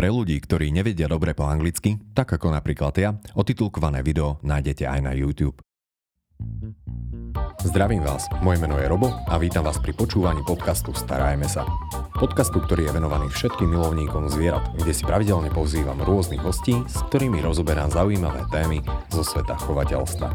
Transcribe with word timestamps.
Pre 0.00 0.08
ľudí, 0.08 0.40
ktorí 0.40 0.72
nevedia 0.72 1.04
dobre 1.12 1.36
po 1.36 1.44
anglicky, 1.44 2.00
tak 2.16 2.32
ako 2.32 2.56
napríklad 2.56 2.96
ja, 2.96 3.12
otitulkované 3.36 4.00
video 4.00 4.40
nájdete 4.40 4.88
aj 4.88 4.96
na 5.04 5.12
YouTube. 5.12 5.60
Zdravím 7.60 8.00
vás, 8.08 8.24
moje 8.40 8.64
meno 8.64 8.80
je 8.80 8.88
Robo 8.88 9.12
a 9.28 9.36
vítam 9.36 9.60
vás 9.60 9.76
pri 9.76 9.92
počúvaní 9.92 10.40
podcastu 10.40 10.96
Starajme 10.96 11.44
sa. 11.44 11.68
Podcastu, 12.16 12.64
ktorý 12.64 12.88
je 12.88 12.96
venovaný 12.96 13.28
všetkým 13.28 13.68
milovníkom 13.68 14.32
zvierat, 14.32 14.72
kde 14.72 14.88
si 14.96 15.04
pravidelne 15.04 15.52
pozývam 15.52 16.00
rôznych 16.00 16.40
hostí, 16.40 16.80
s 16.88 17.04
ktorými 17.12 17.44
rozoberám 17.44 17.92
zaujímavé 17.92 18.48
témy 18.48 18.80
zo 19.12 19.20
sveta 19.20 19.52
chovateľstva. 19.52 20.32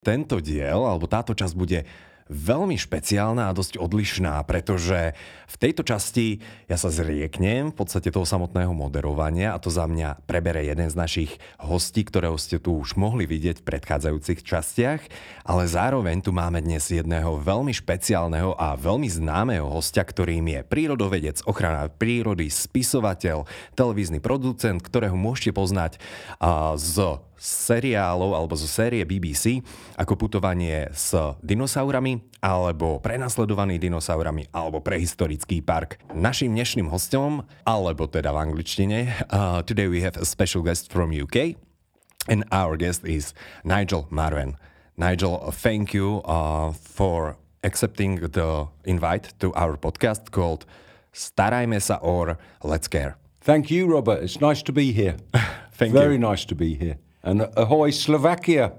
Tento 0.00 0.40
diel, 0.40 0.80
alebo 0.80 1.04
táto 1.04 1.36
časť 1.36 1.52
bude 1.52 1.84
veľmi 2.32 2.80
špeciálna 2.80 3.52
a 3.52 3.56
dosť 3.56 3.76
odlišná, 3.76 4.40
pretože 4.48 5.12
v 5.52 5.56
tejto 5.60 5.84
časti 5.84 6.40
ja 6.64 6.80
sa 6.80 6.88
zrieknem 6.88 7.70
v 7.70 7.76
podstate 7.76 8.08
toho 8.08 8.24
samotného 8.24 8.72
moderovania 8.72 9.52
a 9.52 9.60
to 9.60 9.68
za 9.68 9.84
mňa 9.84 10.24
prebere 10.24 10.64
jeden 10.64 10.88
z 10.88 10.96
našich 10.96 11.30
hostí, 11.60 12.08
ktorého 12.08 12.40
ste 12.40 12.56
tu 12.56 12.80
už 12.80 12.96
mohli 12.96 13.28
vidieť 13.28 13.60
v 13.60 13.68
predchádzajúcich 13.68 14.40
častiach, 14.40 15.04
ale 15.44 15.62
zároveň 15.68 16.24
tu 16.24 16.32
máme 16.32 16.64
dnes 16.64 16.88
jedného 16.88 17.36
veľmi 17.36 17.76
špeciálneho 17.76 18.56
a 18.56 18.80
veľmi 18.80 19.12
známeho 19.12 19.68
hostia, 19.68 20.00
ktorým 20.00 20.48
je 20.48 20.60
prírodovedec, 20.64 21.44
ochrana 21.44 21.92
prírody, 21.92 22.48
spisovateľ, 22.48 23.44
televízny 23.76 24.24
producent, 24.24 24.80
ktorého 24.80 25.14
môžete 25.14 25.52
poznať 25.52 26.00
z 26.80 27.20
seriálov 27.42 28.38
alebo 28.38 28.54
zo 28.54 28.70
série 28.70 29.02
BBC 29.02 29.58
ako 29.98 30.14
putovanie 30.14 30.86
s 30.94 31.10
dinosaurami 31.42 32.22
alebo 32.38 33.02
prenasledovaný 33.02 33.82
dinosaurami 33.82 34.46
alebo 34.54 34.78
prehistorický 34.78 35.58
park. 35.58 35.98
Našim 36.14 36.54
dnešným 36.54 36.86
hostom, 36.86 37.42
alebo 37.66 38.06
teda 38.06 38.30
v 38.30 38.38
angličtine, 38.46 39.26
uh, 39.34 39.58
today 39.66 39.90
we 39.90 40.06
have 40.06 40.14
a 40.14 40.22
special 40.22 40.62
guest 40.62 40.86
from 40.94 41.10
UK 41.10 41.58
and 42.30 42.46
our 42.54 42.78
guest 42.78 43.02
is 43.02 43.34
Nigel 43.66 44.06
Marwen. 44.14 44.54
Nigel, 44.94 45.50
thank 45.50 45.90
you 45.90 46.22
uh, 46.22 46.70
for 46.70 47.34
accepting 47.66 48.22
the 48.22 48.70
invite 48.86 49.34
to 49.42 49.50
our 49.58 49.74
podcast 49.74 50.30
called 50.30 50.62
Starajme 51.10 51.82
sa 51.82 51.98
or 51.98 52.38
Let's 52.62 52.86
Care. 52.86 53.18
Thank 53.42 53.70
you, 53.70 53.90
Robert. 53.90 54.22
It's 54.22 54.40
nice 54.40 54.62
to 54.62 54.72
be 54.72 54.92
here. 54.92 55.16
Thank 55.72 55.92
Very 55.92 56.14
you. 56.14 56.22
nice 56.22 56.44
to 56.46 56.54
be 56.54 56.74
here. 56.74 56.98
And 57.22 57.46
ahoy 57.54 57.94
Slovakia. 57.94 58.74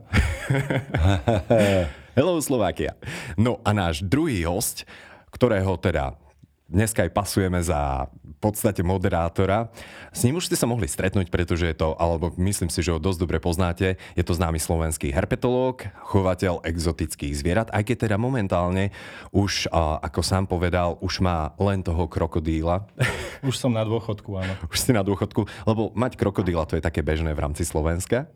Hello 2.19 2.35
Slovakia. 2.43 2.91
No 3.39 3.63
a 3.63 3.71
náš 3.71 4.03
druhý 4.03 4.43
host, 4.43 4.83
ktorého 5.31 5.79
teda 5.79 6.19
dneska 6.67 7.07
aj 7.07 7.15
pasujeme 7.15 7.63
za 7.63 8.11
podstate 8.43 8.83
moderátora. 8.83 9.71
S 10.11 10.27
ním 10.27 10.43
už 10.43 10.51
ste 10.51 10.59
sa 10.59 10.67
mohli 10.67 10.91
stretnúť, 10.91 11.31
pretože 11.31 11.63
je 11.63 11.75
to, 11.79 11.95
alebo 11.95 12.35
myslím 12.35 12.67
si, 12.67 12.83
že 12.83 12.91
ho 12.91 12.99
dosť 12.99 13.19
dobre 13.23 13.39
poznáte, 13.39 13.95
je 14.19 14.23
to 14.27 14.35
známy 14.35 14.59
slovenský 14.59 15.15
herpetológ, 15.15 15.87
chovateľ 16.03 16.59
exotických 16.67 17.31
zvierat, 17.31 17.71
aj 17.71 17.87
keď 17.87 18.11
teda 18.11 18.17
momentálne 18.19 18.91
už, 19.31 19.71
ako 20.03 20.19
sám 20.19 20.51
povedal, 20.51 20.99
už 20.99 21.23
má 21.23 21.55
len 21.55 21.79
toho 21.79 22.11
krokodíla. 22.11 22.83
Už 23.47 23.59
som 23.59 23.75
na 23.75 23.83
dôchodku, 23.83 24.39
áno. 24.39 24.55
Už 24.71 24.79
ste 24.79 24.95
na 24.95 25.03
dôchodku, 25.03 25.43
lebo 25.67 25.91
mať 25.95 26.15
krokodíla 26.15 26.63
to 26.63 26.79
je 26.79 26.83
také 26.83 27.03
bežné 27.03 27.35
v 27.35 27.43
rámci 27.43 27.67
Slovenska. 27.67 28.31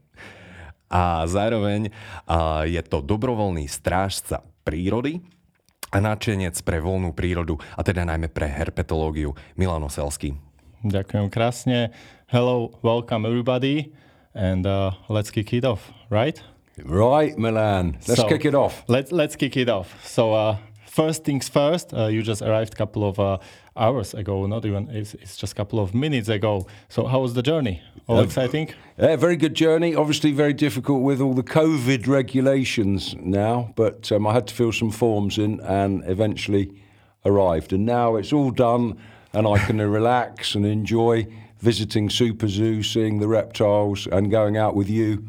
A 0.88 1.28
zároveň 1.28 1.91
je 2.67 2.81
to 2.83 3.03
dobrovoľný 3.03 3.67
strážca 3.67 4.44
prírody 4.63 5.23
a 5.91 5.97
náčenec 6.03 6.55
pre 6.63 6.83
voľnú 6.83 7.16
prírodu 7.16 7.55
a 7.75 7.81
teda 7.83 8.03
najmä 8.03 8.27
pre 8.27 8.47
herpetológiu 8.52 9.31
Milan 9.55 9.83
Oselský. 9.88 10.35
Ďakujem 10.83 11.27
krásne. 11.33 11.89
Hello, 12.29 12.75
welcome 12.83 13.25
everybody 13.25 13.95
and 14.35 14.67
uh, 14.67 14.91
let's 15.09 15.31
kick 15.31 15.55
it 15.55 15.66
off, 15.66 15.89
right? 16.12 16.38
Right, 16.78 17.34
Milan. 17.39 17.97
Let's 18.06 18.22
So, 18.22 18.29
kick 18.29 18.45
it 18.45 18.53
off. 18.53 18.85
Let's 18.85 19.09
let's 19.09 19.34
kick 19.34 19.57
it 19.57 19.66
off. 19.66 19.97
So 20.06 20.38
uh, 20.38 20.62
first 20.97 21.24
things 21.24 21.47
first, 21.50 21.94
uh, 21.94 22.08
you 22.13 22.22
just 22.24 22.41
arrived 22.41 22.74
a 22.74 22.78
couple 22.78 23.03
of 23.09 23.19
uh, 23.19 23.38
hours 23.75 24.13
ago, 24.13 24.47
not 24.47 24.66
even 24.66 24.90
it's, 24.90 25.13
it's 25.24 25.38
just 25.41 25.53
a 25.53 25.56
couple 25.56 25.80
of 25.80 25.94
minutes 25.94 26.30
ago. 26.30 26.66
So 26.90 27.06
how 27.06 27.19
was 27.22 27.34
the 27.34 27.44
journey? 27.44 27.81
All 28.08 28.19
exciting? 28.22 28.68
Yeah, 28.97 29.16
very 29.18 29.36
good 29.38 29.53
journey. 29.53 29.96
Obviously, 29.96 30.31
very 30.31 30.53
difficult 30.53 31.02
with 31.03 31.22
all 31.22 31.34
the 31.36 31.44
COVID 31.44 32.07
regulations 32.07 33.16
now, 33.19 33.74
but 33.75 34.12
um, 34.12 34.25
I 34.25 34.34
had 34.34 34.47
to 34.47 34.53
fill 34.53 34.72
some 34.72 34.91
forms 34.91 35.38
in 35.38 35.59
and 35.62 36.03
eventually 36.07 36.66
arrived. 37.25 37.74
And 37.74 37.86
now 37.86 38.16
it's 38.19 38.34
all 38.34 38.52
done, 38.52 38.97
and 39.34 39.46
I 39.47 39.57
can 39.68 39.78
relax 40.00 40.56
and 40.56 40.66
enjoy 40.66 41.28
visiting 41.59 42.09
Super 42.09 42.47
Zoo, 42.47 42.81
seeing 42.84 43.19
the 43.19 43.28
reptiles, 43.28 44.07
and 44.12 44.31
going 44.31 44.57
out 44.57 44.75
with 44.75 44.90
you 44.90 45.28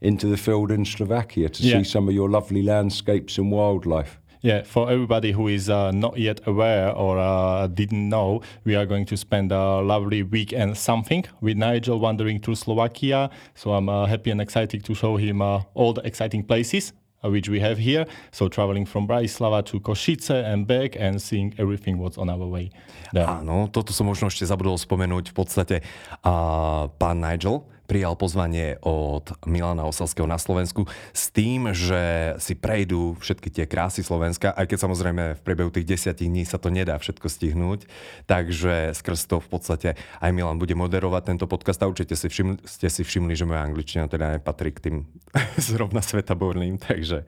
into 0.00 0.26
the 0.28 0.36
field 0.36 0.70
in 0.70 0.84
Slovakia 0.84 1.48
to 1.48 1.62
Yeah. 1.62 1.78
see 1.78 1.84
some 1.84 2.08
of 2.08 2.14
your 2.14 2.30
lovely 2.30 2.62
landscapes 2.62 3.38
and 3.38 3.50
wildlife. 3.52 4.19
Yeah, 4.42 4.62
for 4.64 4.90
everybody 4.90 5.32
who 5.32 5.48
is 5.48 5.68
uh, 5.68 5.90
not 5.90 6.16
yet 6.16 6.40
aware 6.46 6.90
or 6.96 7.18
uh, 7.18 7.66
didn't 7.66 8.08
know, 8.08 8.40
we 8.64 8.74
are 8.74 8.86
going 8.86 9.04
to 9.06 9.16
spend 9.16 9.52
a 9.52 9.80
lovely 9.84 10.22
week 10.22 10.54
and 10.54 10.76
something 10.78 11.26
with 11.42 11.58
Nigel 11.58 12.00
wandering 12.00 12.40
through 12.40 12.56
Slovakia. 12.56 13.28
So 13.54 13.74
I'm 13.74 13.90
uh, 13.90 14.06
happy 14.06 14.30
and 14.30 14.40
excited 14.40 14.82
to 14.84 14.94
show 14.94 15.18
him 15.18 15.42
uh, 15.42 15.64
all 15.74 15.92
the 15.92 16.00
exciting 16.06 16.42
places 16.42 16.94
uh, 17.22 17.28
which 17.28 17.48
we 17.48 17.60
have 17.60 17.76
here. 17.76 18.06
So 18.32 18.48
traveling 18.48 18.86
from 18.86 19.06
Bratislava 19.06 19.64
to 19.66 19.80
Košice 19.80 20.42
and 20.42 20.66
back 20.66 20.96
and 20.96 21.20
seeing 21.20 21.54
everything 21.58 21.98
what's 21.98 22.16
on 22.16 22.30
our 22.30 22.46
way. 22.46 22.70
There. 23.12 23.26
Áno, 23.26 23.68
toto 23.68 23.92
som 23.92 24.08
možno 24.08 24.32
ešte 24.32 24.46
zabudol 24.48 24.78
spomenúť. 24.80 25.34
V 25.34 25.36
podstate 25.36 25.76
a, 26.24 26.88
pán 26.88 27.20
Nigel 27.20 27.66
prijal 27.90 28.14
pozvanie 28.14 28.78
od 28.86 29.34
Milana 29.50 29.82
Oselského 29.82 30.22
na 30.22 30.38
Slovensku 30.38 30.86
s 31.10 31.26
tým, 31.34 31.74
že 31.74 32.38
si 32.38 32.54
prejdú 32.54 33.18
všetky 33.18 33.50
tie 33.50 33.66
krásy 33.66 34.06
Slovenska, 34.06 34.54
aj 34.54 34.70
keď 34.70 34.78
samozrejme 34.86 35.24
v 35.34 35.40
priebehu 35.42 35.74
tých 35.74 35.90
desiatich 35.90 36.30
dní 36.30 36.46
sa 36.46 36.62
to 36.62 36.70
nedá 36.70 36.94
všetko 36.94 37.26
stihnúť. 37.26 37.90
Takže 38.30 38.94
skrz 38.94 39.26
to 39.26 39.42
v 39.42 39.48
podstate 39.50 39.88
aj 40.22 40.30
Milan 40.30 40.62
bude 40.62 40.78
moderovať 40.78 41.34
tento 41.34 41.50
podcast 41.50 41.82
a 41.82 41.90
určite 41.90 42.14
si 42.14 42.30
všimli, 42.30 42.62
ste 42.62 42.86
si 42.86 43.02
všimli, 43.02 43.34
že 43.34 43.42
moja 43.42 43.66
angličtina 43.66 44.06
teda 44.06 44.38
nepatrí 44.38 44.70
k 44.70 44.82
tým 44.86 44.96
zrovna 45.58 45.98
svetaborným, 45.98 46.78
takže... 46.78 47.26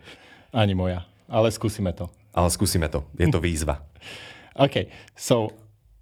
Ani 0.54 0.78
moja, 0.78 1.02
ale 1.26 1.50
skúsime 1.50 1.90
to. 1.90 2.06
Ale 2.30 2.46
skúsime 2.54 2.86
to, 2.86 3.02
je 3.18 3.26
to 3.26 3.42
výzva. 3.42 3.82
Okay, 4.52 4.92
so 5.16 5.48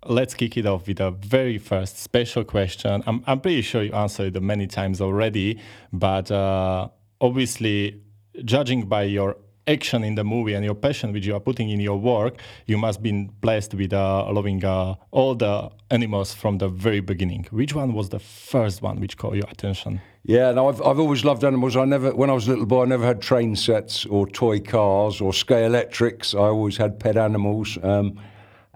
let's 0.07 0.35
kick 0.35 0.57
it 0.57 0.67
off 0.67 0.87
with 0.87 1.01
a 1.01 1.11
very 1.11 1.59
first 1.59 1.99
special 1.99 2.45
question. 2.45 3.03
I'm, 3.07 3.23
I'm 3.27 3.41
pretty 3.41 3.63
sure 3.63 3.83
you 3.83 3.93
answered 3.93 4.37
it 4.37 4.43
many 4.43 4.67
times 4.67 5.01
already, 5.01 5.59
but 5.93 6.31
uh, 6.31 6.89
obviously, 7.21 8.01
judging 8.45 8.87
by 8.87 9.03
your 9.05 9.37
action 9.67 10.03
in 10.03 10.15
the 10.15 10.25
movie 10.25 10.55
and 10.55 10.65
your 10.65 10.75
passion 10.75 11.13
which 11.13 11.27
you 11.27 11.35
are 11.35 11.41
putting 11.41 11.71
in 11.71 11.81
your 11.81 11.97
work, 11.97 12.41
you 12.67 12.77
must 12.79 13.03
be 13.03 13.29
blessed 13.41 13.75
with 13.75 13.93
uh, 13.93 14.31
loving 14.33 14.65
uh, 14.65 14.95
all 15.11 15.35
the 15.35 15.71
animals 15.91 16.35
from 16.35 16.59
the 16.59 16.69
very 16.69 17.01
beginning. 17.01 17.47
Which 17.51 17.75
one 17.75 17.93
was 17.93 18.09
the 18.09 18.19
first 18.19 18.83
one 18.83 19.01
which 19.01 19.17
caught 19.17 19.35
your 19.35 19.49
attention? 19.51 20.01
Yeah, 20.25 20.53
no, 20.53 20.69
I've, 20.69 20.83
I've 20.83 20.99
always 20.99 21.25
loved 21.25 21.45
animals. 21.45 21.77
I 21.77 21.85
never, 21.85 22.15
when 22.15 22.31
I 22.31 22.33
was 22.33 22.47
a 22.47 22.51
little 22.51 22.67
boy, 22.67 22.83
I 22.83 22.87
never 22.87 23.07
had 23.07 23.21
train 23.21 23.55
sets 23.55 24.07
or 24.07 24.27
toy 24.27 24.61
cars 24.61 25.21
or 25.21 25.33
scale 25.33 25.67
electrics. 25.67 26.35
I 26.35 26.39
always 26.41 26.77
had 26.77 26.99
pet 26.99 27.17
animals, 27.17 27.79
um, 27.83 28.21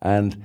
and 0.02 0.42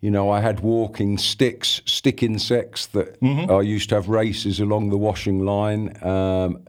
you 0.00 0.10
know, 0.10 0.30
I 0.30 0.40
had 0.40 0.60
walking 0.60 1.18
sticks, 1.18 1.82
stick 1.84 2.22
insects 2.22 2.86
that 2.86 3.18
I 3.50 3.60
used 3.62 3.88
to 3.88 3.96
have 3.96 4.08
races 4.08 4.60
along 4.60 4.90
the 4.90 4.96
washing 4.96 5.44
line. 5.44 5.96
Um, 6.04 6.60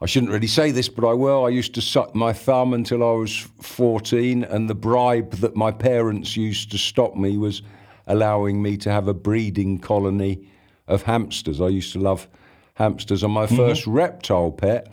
I 0.00 0.06
shouldn't 0.06 0.32
really 0.32 0.46
say 0.46 0.70
this, 0.70 0.88
but 0.88 1.06
I 1.06 1.12
will. 1.12 1.44
I 1.44 1.50
used 1.50 1.74
to 1.74 1.82
suck 1.82 2.14
my 2.14 2.32
thumb 2.32 2.72
until 2.72 3.04
I 3.04 3.12
was 3.12 3.36
14, 3.60 4.44
and 4.44 4.70
the 4.70 4.74
bribe 4.74 5.32
that 5.32 5.54
my 5.54 5.70
parents 5.70 6.38
used 6.38 6.70
to 6.70 6.78
stop 6.78 7.16
me 7.16 7.36
was 7.36 7.60
allowing 8.06 8.62
me 8.62 8.78
to 8.78 8.90
have 8.90 9.08
a 9.08 9.14
breeding 9.14 9.78
colony 9.78 10.48
of 10.88 11.02
hamsters. 11.02 11.60
I 11.60 11.68
used 11.68 11.92
to 11.92 11.98
love 12.00 12.28
hamsters. 12.74 13.22
And 13.22 13.32
my 13.32 13.46
first 13.46 13.86
reptile 13.86 14.50
pet, 14.52 14.90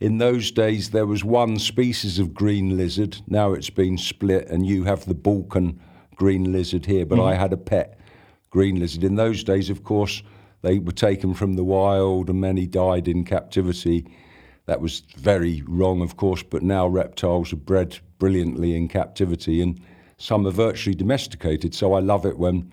in 0.00 0.18
those 0.18 0.50
days, 0.50 0.90
there 0.90 1.06
was 1.06 1.22
one 1.22 1.60
species 1.60 2.18
of 2.18 2.34
green 2.34 2.76
lizard. 2.76 3.18
Now 3.28 3.52
it's 3.52 3.70
been 3.70 3.98
split, 3.98 4.48
and 4.48 4.66
you 4.66 4.82
have 4.82 5.04
the 5.04 5.14
Balkan 5.14 5.80
green 6.20 6.52
lizard 6.52 6.84
here, 6.84 7.06
but 7.06 7.18
I 7.18 7.32
mm-hmm. 7.32 7.40
had 7.40 7.52
a 7.54 7.56
pet 7.56 7.98
green 8.50 8.78
lizard. 8.78 9.02
In 9.02 9.14
those 9.14 9.42
days, 9.42 9.70
of 9.70 9.84
course, 9.84 10.22
they 10.60 10.78
were 10.78 10.92
taken 10.92 11.32
from 11.32 11.54
the 11.54 11.64
wild 11.64 12.28
and 12.28 12.38
many 12.38 12.66
died 12.66 13.08
in 13.08 13.24
captivity. 13.24 14.06
That 14.66 14.82
was 14.82 15.00
very 15.16 15.62
wrong, 15.66 16.02
of 16.02 16.18
course, 16.18 16.42
but 16.42 16.62
now 16.62 16.86
reptiles 16.86 17.54
are 17.54 17.56
bred 17.56 17.98
brilliantly 18.18 18.76
in 18.76 18.86
captivity 18.86 19.62
and 19.62 19.80
some 20.18 20.46
are 20.46 20.50
virtually 20.50 20.94
domesticated. 20.94 21.74
So 21.74 21.94
I 21.94 22.00
love 22.00 22.26
it 22.26 22.38
when 22.38 22.70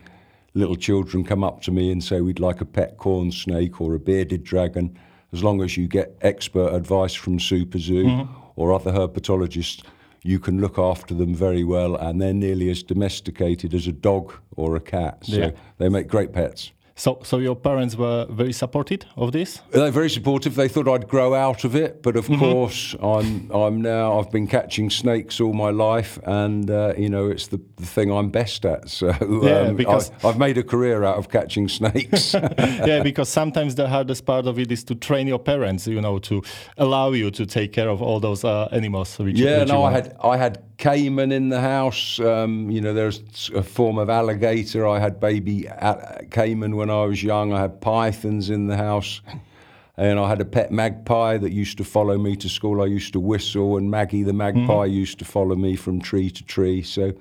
little 0.53 0.75
children 0.75 1.23
come 1.23 1.41
up 1.41 1.61
to 1.61 1.71
me 1.71 1.89
and 1.89 2.03
say, 2.03 2.19
We'd 2.19 2.41
like 2.41 2.59
a 2.59 2.65
pet 2.65 2.97
corn 2.97 3.31
snake 3.31 3.79
or 3.79 3.93
a 3.93 3.99
bearded 3.99 4.43
dragon, 4.43 4.99
as 5.31 5.41
long 5.41 5.61
as 5.61 5.77
you 5.77 5.87
get 5.87 6.17
expert 6.19 6.73
advice 6.73 7.13
from 7.13 7.39
Super 7.39 7.79
Zoo 7.79 8.03
mm-hmm. 8.03 8.33
or 8.57 8.73
other 8.73 8.91
herpetologists. 8.91 9.85
You 10.27 10.39
can 10.39 10.59
look 10.59 10.77
after 10.77 11.13
them 11.15 11.33
very 11.33 11.63
well, 11.63 11.95
and 11.95 12.21
they're 12.21 12.33
nearly 12.33 12.69
as 12.69 12.83
domesticated 12.83 13.73
as 13.73 13.87
a 13.87 13.93
dog 13.93 14.33
or 14.57 14.75
a 14.75 14.79
cat. 14.81 15.23
So 15.25 15.37
Yeah. 15.37 15.51
they 15.77 15.87
make 15.87 16.07
great 16.09 16.33
pets. 16.33 16.71
So, 16.99 17.19
so 17.23 17.37
your 17.37 17.55
parents 17.55 17.95
were 17.95 18.25
very 18.27 18.51
supportive 18.53 19.01
of 19.15 19.31
this. 19.31 19.61
They're 19.69 19.91
very 19.91 20.09
supportive. 20.09 20.55
They 20.55 20.67
thought 20.67 20.87
I'd 20.87 21.07
grow 21.07 21.35
out 21.35 21.63
of 21.63 21.75
it, 21.75 22.01
but 22.01 22.15
of 22.15 22.25
Mm-hmm. 22.27 22.39
course, 22.39 22.95
I'm. 23.01 23.51
I'm 23.51 23.81
now. 23.83 24.19
I've 24.19 24.31
been 24.31 24.47
catching 24.47 24.89
snakes 24.89 25.39
all 25.39 25.53
my 25.53 25.69
life, 25.69 26.17
and 26.25 26.69
uh, 26.71 26.93
you 26.97 27.07
know, 27.09 27.27
it's 27.29 27.47
the, 27.47 27.61
the 27.75 27.85
thing 27.85 28.11
I'm 28.11 28.29
best 28.31 28.65
at. 28.65 28.89
So 28.97 29.07
Yeah, 29.43 29.69
um, 29.69 29.75
because- 29.75 30.11
I, 30.23 30.29
I've 30.29 30.39
made 30.39 30.57
a 30.57 30.63
career 30.63 31.03
out 31.03 31.17
of 31.17 31.29
catching 31.29 31.69
snakes. 31.69 32.33
yeah, 32.87 33.03
because 33.03 33.29
sometimes 33.29 33.75
the 33.75 33.87
hardest 33.87 34.25
part 34.25 34.47
of 34.47 34.57
it 34.57 34.71
is 34.71 34.83
to 34.85 34.95
train 34.95 35.27
your 35.27 35.39
parents, 35.39 35.85
you 35.87 36.01
know, 36.01 36.17
to 36.19 36.41
allow 36.77 37.11
you 37.11 37.29
to 37.31 37.45
take 37.45 37.73
care 37.73 37.89
of 37.89 38.01
all 38.01 38.19
those 38.19 38.43
uh, 38.43 38.67
animals. 38.71 39.19
Which, 39.19 39.37
Yeah, 39.37 39.59
which 39.59 39.67
no, 39.69 39.83
I 39.83 39.91
had 39.91 40.15
I 40.23 40.37
had 40.37 40.63
caiman 40.79 41.31
in 41.31 41.49
the 41.49 41.59
house. 41.61 42.19
Um, 42.19 42.69
you 42.71 42.81
know, 42.81 42.93
there's 42.93 43.21
a 43.55 43.61
form 43.63 43.97
of 43.99 44.09
alligator. 44.09 44.87
I 44.87 44.99
had 44.99 45.19
baby 45.19 45.65
a- 45.67 46.25
caiman 46.31 46.75
when 46.75 46.86
I 46.91 47.05
was 47.05 47.23
young. 47.23 47.53
I 47.53 47.61
had 47.61 47.81
pythons 47.81 48.49
in 48.49 48.67
the 48.67 48.77
house, 48.77 49.21
and 49.95 50.19
I 50.19 50.29
had 50.29 50.41
a 50.41 50.45
pet 50.45 50.71
magpie 50.71 51.37
that 51.37 51.51
used 51.51 51.77
to 51.77 51.83
follow 51.83 52.17
me 52.17 52.35
to 52.37 52.49
school. 52.49 52.81
I 52.81 52.85
used 52.85 53.13
to 53.13 53.19
whistle, 53.19 53.77
and 53.77 53.89
Maggie 53.89 54.23
the 54.23 54.33
magpie 54.33 54.85
used 54.85 55.19
to 55.19 55.25
follow 55.25 55.55
me 55.55 55.75
from 55.75 56.01
tree 56.01 56.29
to 56.29 56.43
tree. 56.43 56.81
So, 56.81 57.13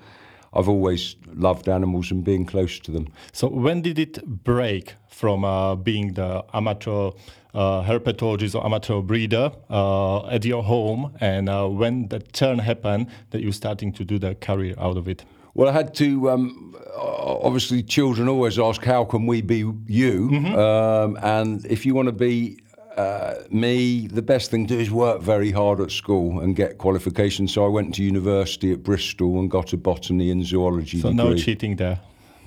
I've 0.53 0.69
always 0.69 1.15
loved 1.35 1.69
animals 1.69 2.11
and 2.11 2.23
being 2.23 2.45
close 2.45 2.79
to 2.79 2.91
them. 2.91 3.07
So 3.31 3.47
when 3.47 3.81
did 3.81 3.99
it 3.99 4.25
break 4.25 4.95
from 5.07 5.45
uh, 5.45 5.75
being 5.75 6.13
the 6.13 6.43
amateur 6.53 7.11
uh, 7.53 7.83
herpetologist 7.83 8.55
or 8.55 8.65
amateur 8.65 9.01
breeder 9.01 9.51
uh, 9.69 10.25
at 10.27 10.45
your 10.45 10.63
home, 10.63 11.15
and 11.19 11.49
uh, 11.49 11.67
when 11.67 12.07
the 12.07 12.19
turn 12.19 12.59
happened 12.59 13.07
that 13.31 13.41
you're 13.41 13.51
starting 13.51 13.91
to 13.93 14.03
do 14.03 14.19
the 14.19 14.35
career 14.35 14.75
out 14.79 14.97
of 14.97 15.07
it? 15.07 15.25
Well, 15.57 15.67
I 15.67 15.71
had 15.73 15.93
to. 15.95 16.29
Um, 16.29 16.75
obviously, 16.95 17.81
children 17.83 18.29
always 18.29 18.57
ask, 18.59 18.83
"How 18.83 19.03
can 19.05 19.25
we 19.25 19.41
be 19.41 19.65
you?" 19.87 20.29
Um, 20.55 21.17
and 21.23 21.65
if 21.65 21.83
you 21.85 21.95
want 21.95 22.05
to 22.07 22.11
be 22.11 22.59
uh, 22.95 23.35
me, 23.49 24.05
the 24.07 24.21
best 24.21 24.51
thing 24.51 24.67
to 24.67 24.75
do 24.75 24.79
is 24.79 24.91
work 24.91 25.19
very 25.21 25.51
hard 25.51 25.79
at 25.81 25.89
school 25.91 26.39
and 26.41 26.55
get 26.55 26.77
qualifications. 26.77 27.53
So 27.53 27.65
I 27.65 27.69
went 27.69 27.95
to 27.95 28.03
university 28.03 28.71
at 28.71 28.83
Bristol 28.83 29.39
and 29.39 29.49
got 29.49 29.73
a 29.73 29.77
botany 29.77 30.29
and 30.31 30.45
zoology 30.45 30.99
So 31.01 31.09
degree. 31.09 31.25
no 31.31 31.35
cheating 31.35 31.75
there. 31.77 31.99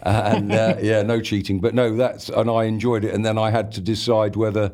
and 0.02 0.52
uh, 0.52 0.76
yeah, 0.80 1.02
no 1.02 1.20
cheating. 1.20 1.60
But 1.60 1.74
no, 1.74 1.96
that's 1.96 2.28
and 2.28 2.48
I 2.48 2.64
enjoyed 2.64 3.04
it. 3.04 3.12
And 3.14 3.24
then 3.26 3.36
I 3.38 3.50
had 3.50 3.72
to 3.72 3.80
decide 3.80 4.36
whether 4.36 4.70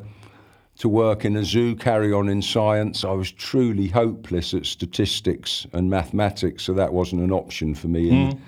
to 0.79 0.87
work 0.87 1.25
in 1.25 1.35
a 1.35 1.43
zoo, 1.43 1.75
carry 1.75 2.13
on 2.13 2.29
in 2.29 2.41
science. 2.41 3.03
I 3.03 3.11
was 3.11 3.31
truly 3.31 3.87
hopeless 3.87 4.53
at 4.53 4.65
statistics 4.65 5.65
and 5.73 5.89
mathematics, 5.89 6.63
so 6.63 6.73
that 6.73 6.93
wasn't 6.93 7.23
an 7.23 7.31
option 7.31 7.73
for 7.73 7.87
me. 7.87 8.09
In 8.09 8.41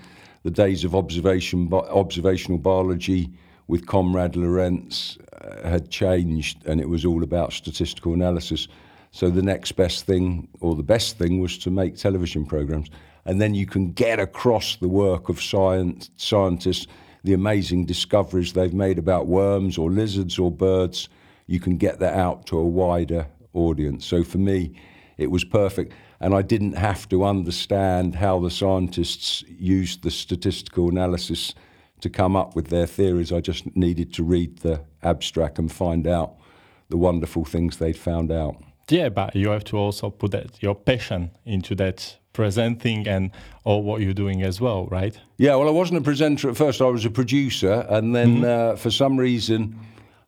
the 0.44 0.50
days 0.50 0.84
of 0.84 0.94
observation, 0.94 1.66
bi- 1.66 1.78
observational 1.78 2.58
biology 2.58 3.30
with 3.66 3.86
Konrad 3.86 4.36
Lorenz 4.36 5.18
uh, 5.40 5.68
had 5.68 5.90
changed, 5.90 6.64
and 6.66 6.80
it 6.80 6.88
was 6.88 7.04
all 7.04 7.22
about 7.22 7.52
statistical 7.52 8.14
analysis. 8.14 8.68
So 9.10 9.28
the 9.28 9.42
next 9.42 9.72
best 9.72 10.06
thing, 10.06 10.46
or 10.60 10.76
the 10.76 10.84
best 10.84 11.18
thing, 11.18 11.40
was 11.40 11.58
to 11.58 11.70
make 11.70 11.96
television 11.96 12.46
programs, 12.46 12.90
and 13.24 13.40
then 13.40 13.54
you 13.54 13.66
can 13.66 13.90
get 13.92 14.20
across 14.20 14.76
the 14.76 14.88
work 14.88 15.28
of 15.28 15.42
science 15.42 16.10
scientists, 16.16 16.86
the 17.24 17.34
amazing 17.34 17.86
discoveries 17.86 18.52
they've 18.52 18.72
made 18.72 18.98
about 18.98 19.26
worms 19.26 19.76
or 19.76 19.90
lizards 19.90 20.38
or 20.38 20.50
birds. 20.50 21.08
You 21.50 21.58
can 21.58 21.78
get 21.78 21.98
that 21.98 22.14
out 22.14 22.46
to 22.46 22.58
a 22.58 22.64
wider 22.64 23.26
audience. 23.54 24.06
So 24.06 24.22
for 24.22 24.38
me, 24.38 24.72
it 25.18 25.32
was 25.32 25.42
perfect, 25.42 25.92
and 26.20 26.32
I 26.32 26.42
didn't 26.42 26.76
have 26.76 27.08
to 27.08 27.24
understand 27.24 28.14
how 28.14 28.38
the 28.38 28.50
scientists 28.50 29.42
used 29.48 30.04
the 30.04 30.12
statistical 30.12 30.88
analysis 30.88 31.54
to 32.02 32.08
come 32.08 32.36
up 32.36 32.54
with 32.54 32.68
their 32.68 32.86
theories. 32.86 33.32
I 33.32 33.40
just 33.40 33.76
needed 33.76 34.14
to 34.14 34.22
read 34.22 34.58
the 34.58 34.84
abstract 35.02 35.58
and 35.58 35.72
find 35.72 36.06
out 36.06 36.36
the 36.88 36.96
wonderful 36.96 37.44
things 37.44 37.78
they'd 37.78 37.98
found 37.98 38.30
out. 38.30 38.54
Yeah, 38.88 39.08
but 39.08 39.34
you 39.34 39.48
have 39.50 39.64
to 39.64 39.76
also 39.76 40.08
put 40.08 40.30
that 40.30 40.62
your 40.62 40.76
passion 40.76 41.32
into 41.44 41.74
that 41.74 42.16
presenting 42.32 43.08
and 43.08 43.32
all 43.64 43.82
what 43.82 44.02
you're 44.02 44.14
doing 44.14 44.42
as 44.42 44.60
well, 44.60 44.86
right? 44.86 45.18
Yeah, 45.36 45.56
well, 45.56 45.66
I 45.66 45.72
wasn't 45.72 45.98
a 45.98 46.02
presenter 46.02 46.48
at 46.48 46.56
first. 46.56 46.80
I 46.80 46.84
was 46.84 47.04
a 47.04 47.10
producer, 47.10 47.84
and 47.88 48.14
then 48.14 48.44
uh, 48.44 48.76
for 48.76 48.92
some 48.92 49.16
reason, 49.16 49.76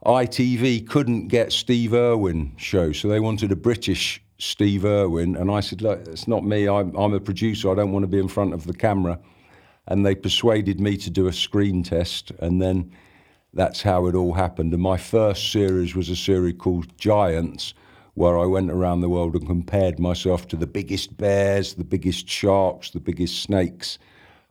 ITV 0.04 0.88
couldn't 0.88 1.28
get 1.28 1.52
Steve 1.52 1.94
Irwin 1.94 2.52
show, 2.56 2.92
so 2.92 3.06
they 3.06 3.20
wanted 3.20 3.52
a 3.52 3.56
British 3.56 4.20
Steve 4.38 4.84
Irwin, 4.84 5.36
and 5.36 5.48
I 5.48 5.60
said, 5.60 5.80
"Look, 5.80 6.08
it's 6.08 6.26
not 6.26 6.44
me. 6.44 6.68
I'm, 6.68 6.92
I'm 6.96 7.14
a 7.14 7.20
producer. 7.20 7.70
I 7.70 7.76
don't 7.76 7.92
want 7.92 8.02
to 8.02 8.08
be 8.08 8.18
in 8.18 8.26
front 8.26 8.52
of 8.52 8.66
the 8.66 8.74
camera." 8.74 9.20
And 9.86 10.04
they 10.04 10.16
persuaded 10.16 10.80
me 10.80 10.96
to 10.96 11.10
do 11.10 11.28
a 11.28 11.32
screen 11.32 11.84
test, 11.84 12.32
and 12.40 12.60
then 12.60 12.90
that's 13.54 13.82
how 13.82 14.06
it 14.06 14.16
all 14.16 14.32
happened. 14.32 14.72
And 14.72 14.82
my 14.82 14.96
first 14.96 15.52
series 15.52 15.94
was 15.94 16.08
a 16.08 16.16
series 16.16 16.56
called 16.58 16.96
Giants, 16.98 17.74
where 18.14 18.36
I 18.38 18.46
went 18.46 18.72
around 18.72 19.02
the 19.02 19.08
world 19.08 19.34
and 19.34 19.46
compared 19.46 20.00
myself 20.00 20.48
to 20.48 20.56
the 20.56 20.66
biggest 20.66 21.16
bears, 21.16 21.74
the 21.74 21.84
biggest 21.84 22.28
sharks, 22.28 22.90
the 22.90 23.00
biggest 23.00 23.42
snakes 23.42 23.98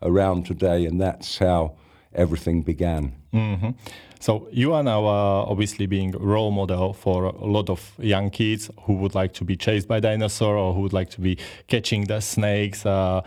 around 0.02 0.46
today, 0.46 0.86
and 0.86 1.02
that's 1.02 1.38
how 1.38 1.76
everything 2.14 2.64
began. 2.64 3.12
hmm 3.32 3.72
So 4.20 4.48
you 4.52 4.74
are 4.74 4.84
now 4.84 5.06
uh, 5.06 5.52
obviously 5.52 5.88
being 5.88 6.16
a 6.16 6.20
role 6.20 6.52
model 6.52 6.94
for 6.94 7.26
a 7.26 7.46
lot 7.46 7.70
of 7.70 7.94
young 7.98 8.30
kids 8.30 8.70
who 8.86 8.94
would 8.94 9.16
like 9.16 9.34
to 9.34 9.46
be 9.46 9.56
chased 9.56 9.88
by 9.88 10.00
dinosaur 10.00 10.56
or 10.58 10.74
who 10.74 10.82
would 10.82 10.94
like 10.94 11.10
to 11.16 11.22
be 11.22 11.38
catching 11.68 12.08
the 12.08 12.22
snakes. 12.22 12.86
Uh, 12.86 13.22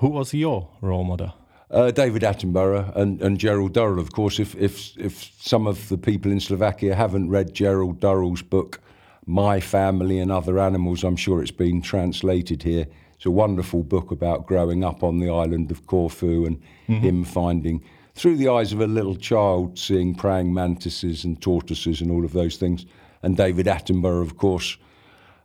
who 0.00 0.08
was 0.08 0.32
your 0.32 0.68
role 0.80 1.04
model? 1.04 1.34
Uh, 1.70 1.90
David 1.92 2.22
Attenborough 2.22 2.96
and, 2.96 3.22
and 3.22 3.38
Gerald 3.38 3.74
Durrell, 3.74 4.00
of 4.00 4.10
course. 4.12 4.40
If, 4.42 4.54
if 4.56 4.96
if 4.96 5.30
some 5.40 5.68
of 5.68 5.88
the 5.88 5.98
people 5.98 6.32
in 6.32 6.40
Slovakia 6.40 6.94
haven't 6.94 7.30
read 7.30 7.54
Gerald 7.54 8.00
Durrell's 8.00 8.42
book, 8.42 8.80
My 9.26 9.60
Family 9.60 10.18
and 10.18 10.32
Other 10.32 10.58
Animals, 10.58 11.04
I'm 11.04 11.16
sure 11.16 11.42
it's 11.42 11.56
been 11.56 11.82
translated 11.82 12.62
here. 12.62 12.86
It's 13.14 13.26
a 13.26 13.30
wonderful 13.30 13.82
book 13.82 14.10
about 14.10 14.46
growing 14.46 14.82
up 14.84 15.02
on 15.02 15.20
the 15.20 15.28
island 15.28 15.70
of 15.70 15.86
Corfu 15.86 16.46
and 16.46 16.58
him 16.86 17.24
finding, 17.24 17.82
through 18.20 18.36
the 18.36 18.48
eyes 18.48 18.70
of 18.70 18.80
a 18.82 18.86
little 18.86 19.16
child, 19.16 19.78
seeing 19.78 20.14
praying 20.14 20.52
mantises 20.52 21.24
and 21.24 21.40
tortoises 21.40 22.02
and 22.02 22.10
all 22.10 22.22
of 22.22 22.34
those 22.34 22.56
things. 22.56 22.84
And 23.22 23.34
David 23.34 23.64
Attenborough, 23.64 24.20
of 24.20 24.36
course, 24.36 24.76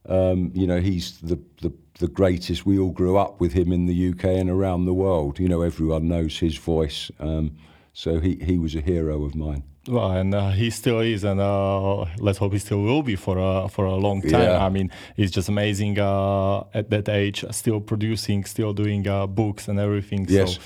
um, 0.09 0.51
you 0.53 0.67
know, 0.67 0.81
he's 0.81 1.17
the, 1.21 1.39
the, 1.61 1.71
the 1.99 2.09
greatest. 2.09 2.65
We 2.65 2.77
all 2.77 2.91
grew 2.91 3.15
up 3.15 3.39
with 3.39 3.53
him 3.53 3.71
in 3.71 3.85
the 3.85 4.09
UK 4.09 4.25
and 4.25 4.49
around 4.49 4.85
the 4.85 4.93
world. 4.93 5.39
You 5.39 5.47
know, 5.47 5.61
everyone 5.61 6.09
knows 6.09 6.37
his 6.37 6.57
voice. 6.57 7.09
Um, 7.21 7.55
so 7.93 8.19
he, 8.19 8.35
he 8.35 8.57
was 8.57 8.75
a 8.75 8.81
hero 8.81 9.23
of 9.23 9.35
mine. 9.35 9.63
Well, 9.87 10.11
and 10.11 10.35
uh, 10.35 10.49
he 10.49 10.69
still 10.69 10.99
is, 10.99 11.23
and 11.23 11.39
uh, 11.39 12.05
let's 12.17 12.39
hope 12.39 12.51
he 12.51 12.59
still 12.59 12.81
will 12.81 13.03
be 13.03 13.15
for 13.15 13.37
a 13.37 13.69
for 13.69 13.85
a 13.85 13.93
long 13.93 14.21
time. 14.21 14.41
Yeah. 14.41 14.65
I 14.65 14.69
mean, 14.69 14.89
it's 15.15 15.31
just 15.31 15.47
amazing 15.47 15.99
uh, 15.99 16.63
at 16.73 16.89
that 16.89 17.07
age, 17.07 17.45
still 17.51 17.79
producing, 17.79 18.45
still 18.45 18.73
doing 18.73 19.07
uh, 19.07 19.27
books 19.27 19.67
and 19.67 19.79
everything. 19.79 20.25
Yes. 20.27 20.55
So, 20.55 20.61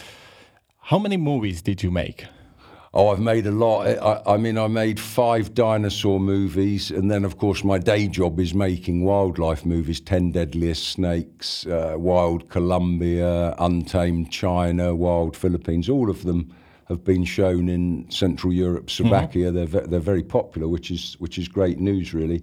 how 0.89 0.98
many 0.98 1.17
movies 1.17 1.62
did 1.62 1.84
you 1.84 1.91
make? 1.91 2.25
Oh, 2.96 3.10
I've 3.10 3.19
made 3.19 3.46
a 3.46 3.51
lot. 3.51 3.86
I, 3.86 4.34
I 4.34 4.38
mean, 4.38 4.58
I 4.58 4.65
made 4.65 5.00
five 5.00 5.53
dinosaur 5.53 6.19
movies, 6.19 6.89
and 6.89 7.12
then, 7.12 7.24
of 7.24 7.38
course, 7.38 7.63
my 7.63 7.77
day 7.77 8.08
job 8.08 8.39
is 8.39 8.55
making 8.55 9.03
wildlife 9.03 9.67
movies: 9.67 10.00
Ten 10.00 10.31
Deadliest 10.31 10.88
Snakes, 10.88 11.67
uh, 11.67 11.93
Wild 11.96 12.50
Colombia, 12.50 13.53
Untamed 13.60 14.31
China, 14.31 14.96
Wild 14.96 15.38
Philippines. 15.38 15.89
All 15.89 16.10
of 16.10 16.24
them 16.24 16.55
have 16.86 17.03
been 17.03 17.24
shown 17.24 17.69
in 17.69 18.10
Central 18.10 18.51
Europe, 18.51 18.89
Slovakia. 18.89 19.51
They're 19.51 19.67
ve- 19.67 19.86
they're 19.86 20.00
very 20.00 20.24
popular, 20.24 20.67
which 20.67 20.89
is 20.89 21.17
which 21.19 21.38
is 21.38 21.48
great 21.48 21.79
news, 21.79 22.15
really. 22.15 22.41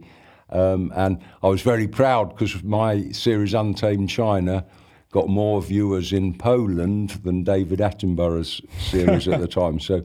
Um, 0.50 0.92
and 0.94 1.18
I 1.42 1.48
was 1.48 1.62
very 1.62 1.88
proud 1.88 2.28
because 2.28 2.62
my 2.62 3.10
series 3.10 3.54
Untamed 3.54 4.08
China 4.08 4.64
got 5.10 5.28
more 5.28 5.62
viewers 5.62 6.12
in 6.12 6.34
Poland 6.36 7.10
than 7.24 7.42
David 7.44 7.78
Attenborough's 7.80 8.60
series 8.90 9.28
at 9.28 9.40
the 9.40 9.48
time. 9.62 9.80
So 9.80 10.02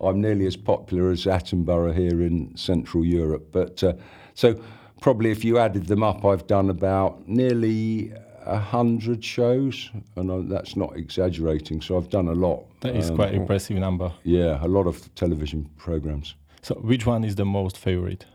I'm 0.00 0.20
nearly 0.20 0.46
as 0.46 0.56
popular 0.56 1.10
as 1.10 1.24
Attenborough 1.24 1.94
here 1.94 2.22
in 2.22 2.56
Central 2.56 3.04
Europe. 3.04 3.48
But 3.52 3.82
uh, 3.84 3.94
so 4.34 4.60
probably 5.00 5.30
if 5.30 5.44
you 5.44 5.58
added 5.58 5.86
them 5.86 6.02
up, 6.02 6.24
I've 6.24 6.46
done 6.46 6.70
about 6.70 7.26
nearly 7.28 8.12
a 8.46 8.58
hundred 8.58 9.22
shows, 9.24 9.90
and 10.16 10.32
I, 10.32 10.40
that's 10.54 10.74
not 10.76 10.96
exaggerating. 10.96 11.80
So 11.82 11.96
I've 11.96 12.08
done 12.08 12.28
a 12.28 12.32
lot. 12.34 12.64
That 12.80 12.96
is 12.96 13.10
Um, 13.10 13.16
quite 13.16 13.34
impressive 13.34 13.76
number. 13.76 14.12
Yeah, 14.24 14.58
a 14.64 14.68
lot 14.68 14.86
of 14.86 15.14
television 15.14 15.68
programs. 15.76 16.34
So, 16.62 16.74
which 16.74 17.06
one 17.06 17.24
is 17.24 17.36
the 17.36 17.44
most 17.44 17.78
favorite? 17.78 18.26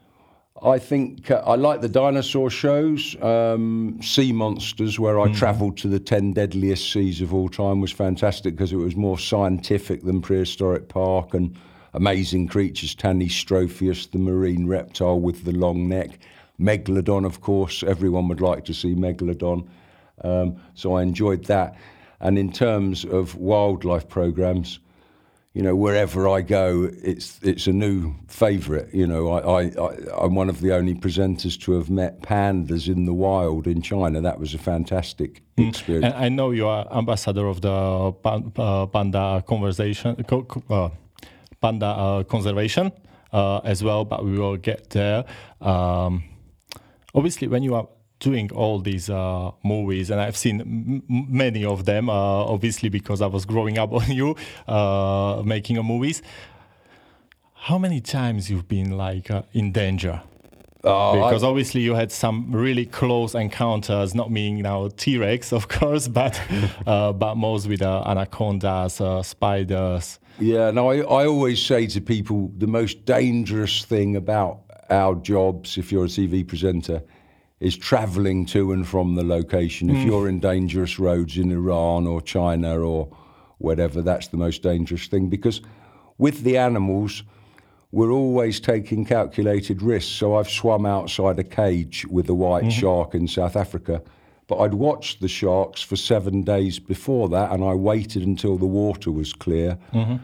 I 0.64 0.80
think 0.80 1.30
uh, 1.30 1.44
I 1.46 1.56
like 1.56 1.82
the 1.82 1.90
dinosaur 1.90 2.50
shows. 2.50 3.22
Um, 3.22 4.00
sea 4.02 4.32
Monsters, 4.32 4.98
where 4.98 5.20
I 5.20 5.32
travelled 5.34 5.78
to 5.80 5.90
the 5.90 6.00
10 6.00 6.32
deadliest 6.32 6.94
seas 6.94 7.20
of 7.20 7.34
all 7.34 7.50
time, 7.50 7.82
was 7.82 7.92
fantastic 7.92 8.56
because 8.56 8.72
it 8.72 8.78
was 8.78 8.96
more 8.96 9.20
scientific 9.20 10.04
than 10.04 10.22
Prehistoric 10.22 10.88
Park 10.88 11.34
and 11.34 11.58
amazing 11.94 12.48
creatures. 12.48 12.96
Tanystropheus, 12.96 14.10
the 14.12 14.18
marine 14.18 14.66
reptile 14.66 15.20
with 15.20 15.44
the 15.44 15.52
long 15.52 15.90
neck. 15.90 16.20
Megalodon, 16.58 17.26
of 17.26 17.42
course, 17.42 17.84
everyone 17.84 18.30
would 18.30 18.40
like 18.40 18.64
to 18.66 18.74
see 18.74 18.96
Megalodon. 18.96 19.68
Um, 20.24 20.56
so 20.74 20.94
I 20.94 21.02
enjoyed 21.02 21.44
that. 21.46 21.76
And 22.22 22.40
in 22.40 22.50
terms 22.50 23.04
of 23.04 23.36
wildlife 23.36 24.08
programs, 24.08 24.80
you 25.56 25.62
know, 25.62 25.74
wherever 25.74 26.28
I 26.28 26.42
go, 26.42 26.92
it's 27.02 27.40
it's 27.42 27.66
a 27.66 27.72
new 27.72 28.14
favourite. 28.28 28.94
You 28.94 29.08
know, 29.08 29.30
I, 29.30 29.72
I, 30.20 30.26
am 30.26 30.36
one 30.36 30.50
of 30.50 30.60
the 30.60 30.74
only 30.76 30.94
presenters 30.94 31.58
to 31.62 31.72
have 31.78 31.90
met 31.90 32.22
pandas 32.22 32.90
in 32.90 33.06
the 33.06 33.14
wild 33.14 33.66
in 33.66 33.82
China. 33.82 34.20
That 34.20 34.38
was 34.38 34.54
a 34.54 34.58
fantastic 34.58 35.42
mm. 35.58 35.70
experience. 35.70 36.14
And 36.14 36.14
I 36.14 36.28
know 36.28 36.52
you 36.52 36.68
are 36.68 36.86
ambassador 36.92 37.48
of 37.48 37.62
the 37.62 37.72
uh, 37.72 38.86
panda 38.88 39.46
conversation, 39.48 40.26
uh, 40.70 40.90
panda 41.62 41.86
uh, 41.86 42.24
conservation 42.24 42.92
uh, 43.32 43.60
as 43.64 43.82
well, 43.82 44.04
but 44.04 44.26
we 44.26 44.38
will 44.38 44.58
get 44.58 44.90
there. 44.90 45.24
Um, 45.62 46.26
obviously, 47.14 47.48
when 47.48 47.64
you 47.64 47.76
are 47.76 47.88
doing 48.20 48.52
all 48.52 48.80
these 48.80 49.10
uh, 49.10 49.52
movies, 49.64 50.10
and 50.10 50.20
I've 50.20 50.38
seen 50.38 50.62
m- 50.62 51.04
many 51.08 51.66
of 51.66 51.86
them, 51.86 52.10
uh, 52.10 52.14
obviously 52.14 52.90
because 52.90 53.22
I 53.22 53.28
was 53.28 53.46
growing 53.46 53.78
up 53.78 53.92
on 54.00 54.12
you 54.12 54.36
uh, 54.68 55.42
making 55.46 55.78
movies. 55.84 56.22
How 57.54 57.78
many 57.78 58.00
times 58.00 58.50
you've 58.50 58.68
been 58.68 58.92
like 58.92 59.32
uh, 59.32 59.44
in 59.54 59.72
danger? 59.72 60.22
Uh, 60.84 61.16
because 61.16 61.44
I, 61.44 61.48
obviously 61.48 61.82
you 61.82 61.96
had 61.96 62.12
some 62.12 62.52
really 62.52 62.86
close 62.86 63.34
encounters, 63.34 64.14
not 64.14 64.30
meaning 64.32 64.62
now 64.62 64.88
T-Rex, 64.96 65.52
of 65.60 65.68
course, 65.68 66.08
but 66.08 66.40
uh, 66.88 67.12
but 67.12 67.36
most 67.36 67.68
with 67.68 67.82
anacondas, 67.82 69.02
spiders. 69.26 70.20
Yeah, 70.38 70.70
no, 70.72 70.92
I, 70.92 70.98
I 70.98 71.26
always 71.28 71.66
say 71.66 71.88
to 71.88 72.02
people 72.02 72.52
the 72.58 72.68
most 72.68 73.06
dangerous 73.06 73.86
thing 73.86 74.16
about 74.16 74.60
our 74.90 75.16
jobs, 75.16 75.78
if 75.78 75.92
you're 75.92 76.06
a 76.06 76.08
TV 76.08 76.48
presenter, 76.48 77.02
is 77.66 77.76
travelling 77.76 78.46
to 78.46 78.72
and 78.74 78.88
from 78.88 79.16
the 79.16 79.24
location. 79.24 79.90
Mm. 79.90 79.98
If 79.98 80.06
you're 80.06 80.30
in 80.30 80.40
dangerous 80.40 81.00
roads 81.00 81.36
in 81.36 81.52
Iran 81.52 82.06
or 82.06 82.22
China 82.22 82.80
or 82.80 83.10
whatever, 83.58 84.04
that's 84.04 84.28
the 84.28 84.38
most 84.38 84.62
dangerous 84.62 85.08
thing 85.08 85.30
because 85.30 85.62
with 86.20 86.44
the 86.44 86.60
animals, 86.60 87.24
we're 87.92 88.12
always 88.12 88.60
taking 88.60 89.04
calculated 89.04 89.82
risks. 89.82 90.12
So 90.12 90.36
I've 90.36 90.50
swum 90.50 90.86
outside 90.86 91.40
a 91.40 91.44
cage 91.44 92.06
with 92.06 92.30
a 92.30 92.36
white 92.36 92.66
mm-hmm. 92.66 92.82
shark 92.82 93.16
in 93.16 93.28
South 93.28 93.56
Africa, 93.56 94.00
but 94.46 94.60
I'd 94.60 94.76
watched 94.76 95.22
the 95.22 95.28
sharks 95.28 95.82
for 95.82 95.96
seven 95.96 96.44
days 96.44 96.78
before 96.78 97.30
that 97.30 97.52
and 97.52 97.64
I 97.64 97.74
waited 97.74 98.28
until 98.28 98.60
the 98.60 98.68
water 98.68 99.12
was 99.12 99.34
clear. 99.34 99.80
Mm-hmm. 99.92 100.18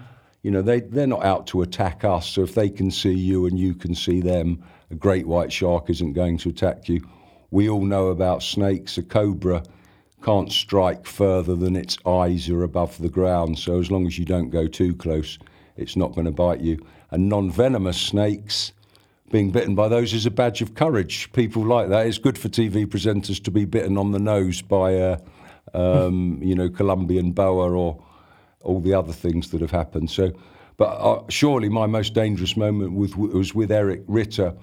You 0.44 0.52
know, 0.52 0.62
they, 0.62 0.82
they're 0.82 1.08
not 1.08 1.26
out 1.26 1.48
to 1.48 1.64
attack 1.64 2.04
us. 2.04 2.28
So 2.28 2.44
if 2.44 2.54
they 2.54 2.70
can 2.70 2.92
see 2.92 3.14
you 3.14 3.48
and 3.48 3.58
you 3.58 3.74
can 3.74 3.96
see 3.96 4.22
them, 4.22 4.64
a 4.92 4.96
great 4.96 5.26
white 5.26 5.52
shark 5.52 5.90
isn't 5.90 6.14
going 6.14 6.38
to 6.40 6.50
attack 6.50 6.88
you 6.88 7.02
we 7.52 7.70
all 7.70 7.84
know 7.84 8.08
about 8.08 8.42
snakes. 8.42 8.98
A 8.98 9.04
cobra 9.04 9.64
can't 10.24 10.52
strike 10.52 11.06
further 11.06 11.56
than 11.56 11.76
its 11.76 11.98
eyes 12.06 12.50
are 12.50 12.64
above 12.64 12.98
the 12.98 13.10
ground. 13.10 13.60
So 13.60 13.80
as 13.80 13.92
long 13.92 14.08
as 14.08 14.18
you 14.18 14.26
don't 14.26 14.50
go 14.50 14.68
too 14.68 14.96
close, 14.96 15.38
it's 15.78 15.96
not 15.96 16.14
going 16.14 16.26
to 16.26 16.32
bite 16.32 16.62
you. 16.62 16.84
And 17.12 17.28
non-venomous 17.28 18.00
snakes, 18.00 18.72
being 19.32 19.52
bitten 19.52 19.76
by 19.76 19.88
those 19.88 20.14
is 20.14 20.26
a 20.26 20.32
badge 20.32 20.62
of 20.62 20.76
courage. 20.76 21.32
People 21.34 21.66
like 21.66 21.90
that. 21.90 22.08
It's 22.08 22.18
good 22.18 22.38
for 22.38 22.50
TV 22.50 22.86
presenters 22.86 23.44
to 23.44 23.52
be 23.52 23.66
bitten 23.66 23.98
on 23.98 24.12
the 24.12 24.20
nose 24.20 24.62
by 24.62 24.92
a, 24.92 25.18
um, 25.74 26.40
you 26.44 26.56
know, 26.56 26.70
Colombian 26.70 27.32
boa 27.32 27.72
or 27.72 28.02
all 28.62 28.80
the 28.80 28.94
other 28.94 29.14
things 29.14 29.50
that 29.50 29.62
have 29.62 29.72
happened. 29.72 30.12
So, 30.12 30.32
but 30.78 30.86
uh, 30.86 31.24
surely 31.30 31.68
my 31.68 31.88
most 31.88 32.14
dangerous 32.14 32.56
moment 32.56 32.94
was, 32.94 33.16
was 33.16 33.56
with 33.56 33.72
Erich 33.72 34.04
Ritter 34.08 34.54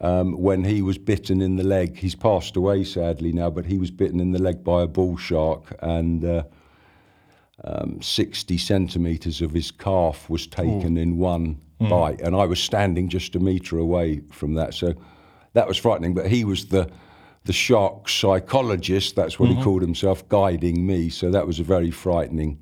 um, 0.00 0.32
when 0.40 0.64
he 0.64 0.82
was 0.82 0.98
bitten 0.98 1.40
in 1.40 1.56
the 1.56 1.64
leg. 1.64 1.96
He's 1.96 2.14
passed 2.14 2.56
away 2.56 2.84
sadly 2.84 3.32
now, 3.32 3.50
but 3.50 3.66
he 3.66 3.78
was 3.78 3.90
bitten 3.90 4.20
in 4.20 4.32
the 4.32 4.40
leg 4.40 4.64
by 4.64 4.82
a 4.82 4.86
bull 4.86 5.16
shark, 5.16 5.76
and 5.80 6.24
uh, 6.24 6.42
um, 7.64 8.00
60 8.00 8.56
centimetres 8.58 9.42
of 9.42 9.52
his 9.52 9.70
calf 9.70 10.28
was 10.30 10.46
taken 10.46 10.96
Ooh. 10.96 11.00
in 11.00 11.18
one 11.18 11.60
mm. 11.80 11.90
bite. 11.90 12.20
And 12.20 12.34
I 12.34 12.46
was 12.46 12.60
standing 12.60 13.08
just 13.08 13.36
a 13.36 13.40
metre 13.40 13.78
away 13.78 14.20
from 14.30 14.54
that. 14.54 14.74
So 14.74 14.94
that 15.52 15.68
was 15.68 15.76
frightening. 15.76 16.14
But 16.14 16.26
he 16.28 16.44
was 16.44 16.66
the 16.66 16.90
the 17.44 17.52
shark 17.54 18.06
psychologist, 18.06 19.16
that's 19.16 19.38
what 19.38 19.48
mm-hmm. 19.48 19.58
he 19.58 19.64
called 19.64 19.80
himself, 19.80 20.28
guiding 20.28 20.86
me. 20.86 21.08
So 21.08 21.30
that 21.30 21.46
was 21.46 21.58
a 21.58 21.62
very 21.62 21.90
frightening 21.90 22.58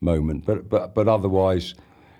moment. 0.00 0.44
But 0.44 0.68
but 0.68 0.94
but 0.94 1.08
otherwise, 1.08 1.74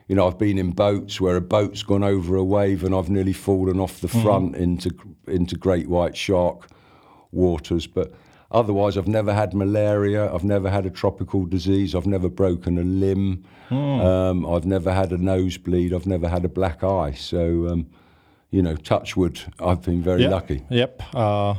you 0.08 0.14
know, 0.14 0.26
I've 0.26 0.38
been 0.38 0.58
in 0.58 0.72
boats 0.72 1.20
where 1.20 1.36
a 1.36 1.40
boat's 1.40 1.82
gone 1.82 2.02
over 2.02 2.34
a 2.34 2.42
wave 2.42 2.82
and 2.82 2.94
I've 2.94 3.10
nearly 3.10 3.34
fallen 3.34 3.78
off 3.78 4.00
the 4.00 4.08
mm-hmm. 4.08 4.22
front 4.22 4.52
mm. 4.54 4.58
into 4.58 4.90
into 5.26 5.56
great 5.56 5.88
white 5.88 6.16
shark 6.16 6.68
waters. 7.30 7.86
But 7.86 8.14
otherwise, 8.50 8.96
I've 8.96 9.06
never 9.06 9.34
had 9.34 9.52
malaria. 9.52 10.32
I've 10.32 10.44
never 10.44 10.70
had 10.70 10.86
a 10.86 10.90
tropical 10.90 11.44
disease. 11.44 11.94
I've 11.94 12.06
never 12.06 12.30
broken 12.30 12.78
a 12.78 12.82
limb. 12.82 13.44
Mm. 13.68 14.04
Um, 14.04 14.46
I've 14.46 14.64
never 14.64 14.92
had 14.92 15.12
a 15.12 15.18
nosebleed. 15.18 15.92
I've 15.92 16.06
never 16.06 16.26
had 16.26 16.44
a 16.46 16.48
black 16.48 16.82
eye. 16.82 17.12
So, 17.12 17.68
um, 17.68 17.86
you 18.50 18.62
know, 18.62 18.76
touch 18.76 19.14
wood. 19.14 19.40
I've 19.60 19.82
been 19.82 20.02
very 20.02 20.22
yep. 20.22 20.30
lucky. 20.30 20.64
Yep. 20.70 21.02
Uh, 21.14 21.54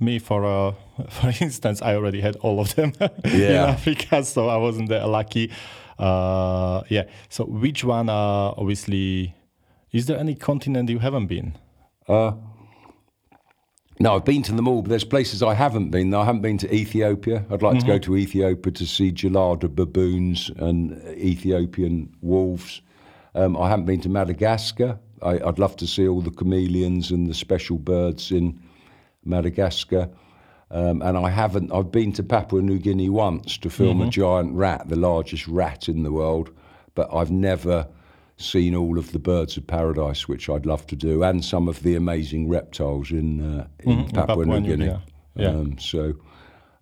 me, 0.00 0.18
for 0.18 0.44
uh, 0.44 0.72
for 1.08 1.32
instance, 1.40 1.80
I 1.82 1.94
already 1.94 2.20
had 2.20 2.34
all 2.36 2.58
of 2.58 2.74
them 2.74 2.92
yeah. 3.00 3.10
in 3.24 3.52
Africa, 3.54 4.24
so 4.24 4.48
I 4.48 4.56
wasn't 4.56 4.88
that 4.88 5.08
lucky. 5.08 5.52
Uh, 5.98 6.82
yeah. 6.88 7.04
So 7.28 7.44
which 7.44 7.84
one? 7.84 8.08
Uh, 8.08 8.54
obviously, 8.56 9.34
is 9.92 10.06
there 10.06 10.18
any 10.18 10.34
continent 10.34 10.90
you 10.90 10.98
haven't 10.98 11.26
been? 11.26 11.56
Uh, 12.08 12.32
no, 13.98 14.14
I've 14.16 14.24
been 14.24 14.42
to 14.42 14.52
them 14.52 14.68
all, 14.68 14.82
but 14.82 14.90
there's 14.90 15.04
places 15.04 15.42
I 15.42 15.54
haven't 15.54 15.90
been. 15.90 16.12
I 16.12 16.24
haven't 16.24 16.42
been 16.42 16.58
to 16.58 16.74
Ethiopia. 16.74 17.46
I'd 17.50 17.62
like 17.62 17.78
mm-hmm. 17.78 17.80
to 17.80 17.86
go 17.86 17.92
mm-hmm. 17.94 18.12
to 18.12 18.16
Ethiopia 18.16 18.72
to 18.72 18.86
see 18.86 19.10
gelada 19.10 19.74
baboons 19.74 20.50
and 20.56 21.02
Ethiopian 21.16 22.14
wolves. 22.20 22.82
Um, 23.34 23.56
I 23.56 23.68
haven't 23.68 23.86
been 23.86 24.00
to 24.02 24.08
Madagascar. 24.10 24.98
I, 25.22 25.36
would 25.36 25.58
love 25.58 25.76
to 25.76 25.86
see 25.86 26.06
all 26.06 26.20
the 26.20 26.30
chameleons 26.30 27.10
and 27.10 27.26
the 27.26 27.34
special 27.34 27.78
birds 27.78 28.30
in 28.30 28.60
Madagascar. 29.24 30.10
Um, 30.70 31.00
and 31.02 31.16
I 31.16 31.30
haven't. 31.30 31.72
I've 31.72 31.92
been 31.92 32.12
to 32.12 32.22
Papua 32.22 32.60
New 32.60 32.78
Guinea 32.78 33.08
once 33.08 33.56
to 33.58 33.70
film 33.70 33.98
mm-hmm. 33.98 34.08
a 34.08 34.10
giant 34.10 34.54
rat, 34.54 34.88
the 34.88 34.96
largest 34.96 35.46
rat 35.46 35.88
in 35.88 36.02
the 36.02 36.10
world, 36.10 36.50
but 36.94 37.08
I've 37.14 37.30
never 37.30 37.86
seen 38.36 38.74
all 38.74 38.98
of 38.98 39.12
the 39.12 39.18
birds 39.18 39.56
of 39.56 39.66
paradise, 39.66 40.28
which 40.28 40.50
I'd 40.50 40.66
love 40.66 40.86
to 40.88 40.96
do, 40.96 41.22
and 41.22 41.44
some 41.44 41.68
of 41.68 41.82
the 41.82 41.94
amazing 41.94 42.48
reptiles 42.48 43.12
in 43.12 43.60
uh, 43.60 43.66
in, 43.80 43.92
mm-hmm. 43.92 44.16
Papua, 44.16 44.44
Papua, 44.44 44.60
New 44.60 44.76
Guinea. 44.76 45.00
Yeah. 45.36 45.48
Um, 45.48 45.78
so. 45.78 46.14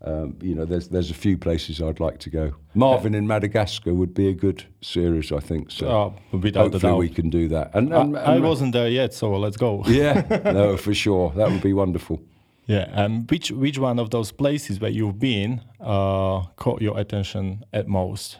Um, 0.06 0.36
you 0.42 0.54
know, 0.54 0.66
there's 0.66 0.88
there's 0.88 1.10
a 1.10 1.14
few 1.14 1.38
places 1.38 1.80
I'd 1.80 1.98
like 1.98 2.18
to 2.18 2.28
go. 2.28 2.52
Marven 2.76 3.14
in 3.14 3.26
Madagascar 3.26 3.94
would 3.94 4.12
be 4.12 4.28
a 4.28 4.34
good 4.34 4.62
series, 4.82 5.32
I 5.32 5.40
think. 5.40 5.70
So 5.70 5.88
oh, 5.88 6.14
hopefully 6.30 6.92
we 6.92 7.08
can 7.08 7.30
do 7.30 7.48
that. 7.48 7.70
And, 7.72 7.90
and, 7.90 8.14
and 8.14 8.18
I, 8.18 8.38
wasn't 8.38 8.74
there 8.74 8.90
yet, 8.90 9.14
so 9.14 9.30
let's 9.38 9.56
go. 9.56 9.82
yeah, 9.86 10.42
no, 10.52 10.76
for 10.76 10.92
sure, 10.92 11.32
that 11.36 11.50
would 11.50 11.62
be 11.62 11.72
wonderful. 11.72 12.20
Yeah, 12.66 12.88
and 12.92 13.30
which 13.30 13.50
which 13.50 13.78
one 13.78 13.98
of 13.98 14.10
those 14.10 14.32
places 14.32 14.80
where 14.80 14.90
you've 14.90 15.18
been 15.18 15.60
uh, 15.80 16.44
caught 16.56 16.80
your 16.80 16.98
attention 16.98 17.64
at 17.72 17.88
most? 17.88 18.38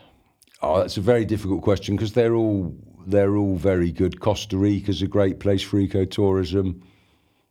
Oh, 0.62 0.78
that's 0.78 0.97
a 0.97 1.02
very 1.02 1.26
difficult 1.26 1.62
question 1.62 1.95
because 1.95 2.14
they're 2.14 2.35
all 2.35 2.75
they're 3.07 3.37
all 3.37 3.57
very 3.57 3.93
good. 3.93 4.21
Costa 4.21 4.57
Rica 4.57 4.90
is 4.90 5.02
a 5.02 5.07
great 5.07 5.40
place 5.40 5.62
for 5.62 5.78
ecotourism. 5.78 6.81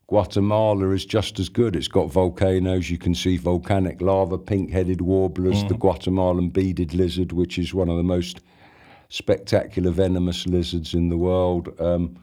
Guatemala 0.08 0.90
is 0.92 1.06
just 1.06 1.40
as 1.40 1.50
good. 1.50 1.76
It's 1.76 1.88
got 1.88 2.12
volcanoes. 2.12 2.90
You 2.90 2.98
can 2.98 3.16
see 3.16 3.38
volcanic 3.38 4.02
lava, 4.02 4.38
pink-headed 4.38 5.02
warblers, 5.02 5.64
mm. 5.64 5.70
the 5.70 5.76
Guatemalan 5.76 6.50
beaded 6.50 6.94
lizard, 6.94 7.32
which 7.32 7.58
is 7.58 7.74
one 7.74 7.90
of 7.90 7.98
the 7.98 8.04
most 8.04 8.42
spectacular 9.10 9.92
venomous 9.92 10.46
lizards 10.46 10.94
in 10.94 11.10
the 11.10 11.18
world. 11.18 11.70
Um, 11.80 12.18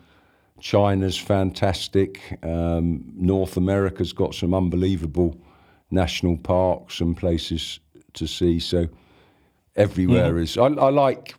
China's 0.60 1.16
fantastic. 1.16 2.38
Um, 2.42 3.12
North 3.16 3.56
America's 3.56 4.12
got 4.12 4.34
some 4.34 4.54
unbelievable 4.54 5.36
national 5.90 6.36
parks 6.36 7.00
and 7.00 7.16
places 7.16 7.80
to 8.14 8.26
see. 8.26 8.60
So 8.60 8.88
everywhere 9.76 10.34
mm. 10.34 10.42
is. 10.42 10.58
I, 10.58 10.66
I, 10.66 10.90
like 10.90 11.34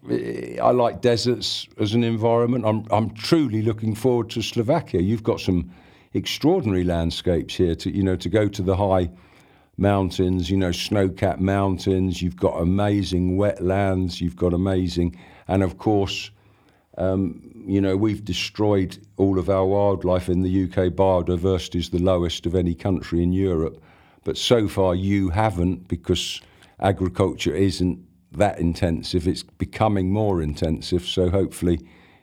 I 0.62 0.72
like 0.72 1.02
deserts 1.02 1.68
as 1.80 1.94
an 1.94 2.04
environment. 2.04 2.66
I'm 2.66 2.86
I'm 2.92 3.12
truly 3.12 3.62
looking 3.62 3.96
forward 3.96 4.30
to 4.32 4.42
Slovakia. 4.42 5.02
You've 5.02 5.24
got 5.24 5.40
some 5.40 5.72
extraordinary 6.14 6.84
landscapes 6.84 7.56
here. 7.56 7.76
To 7.76 7.96
you 7.96 8.04
know 8.04 8.16
to 8.16 8.30
go 8.30 8.48
to 8.48 8.62
the 8.62 8.76
high 8.76 9.10
mountains, 9.78 10.50
you 10.50 10.58
know 10.58 10.72
snow-capped 10.72 11.40
mountains. 11.40 12.22
You've 12.22 12.36
got 12.36 12.60
amazing 12.60 13.38
wetlands. 13.38 14.20
You've 14.20 14.36
got 14.36 14.54
amazing, 14.54 15.16
and 15.48 15.64
of 15.64 15.78
course. 15.78 16.32
Um, 16.98 17.64
you 17.66 17.80
know, 17.80 17.96
we've 17.96 18.24
destroyed 18.24 18.98
all 19.18 19.40
of 19.40 19.50
our 19.50 19.66
wildlife 19.66 20.30
in 20.30 20.42
the 20.42 20.64
UK. 20.66 20.94
Biodiversity 20.94 21.76
is 21.76 21.90
the 21.90 22.00
lowest 22.00 22.46
of 22.46 22.56
any 22.56 22.76
country 22.76 23.24
in 23.24 23.32
Europe. 23.32 23.82
But 24.24 24.38
so 24.38 24.68
far, 24.68 24.94
you 24.94 25.30
haven't 25.30 25.88
because 25.88 26.42
agriculture 26.80 27.56
isn't 27.56 28.00
that 28.34 28.60
intensive. 28.60 29.28
It's 29.28 29.44
becoming 29.44 30.12
more 30.12 30.42
intensive. 30.42 31.08
So 31.08 31.30
hopefully, 31.30 31.80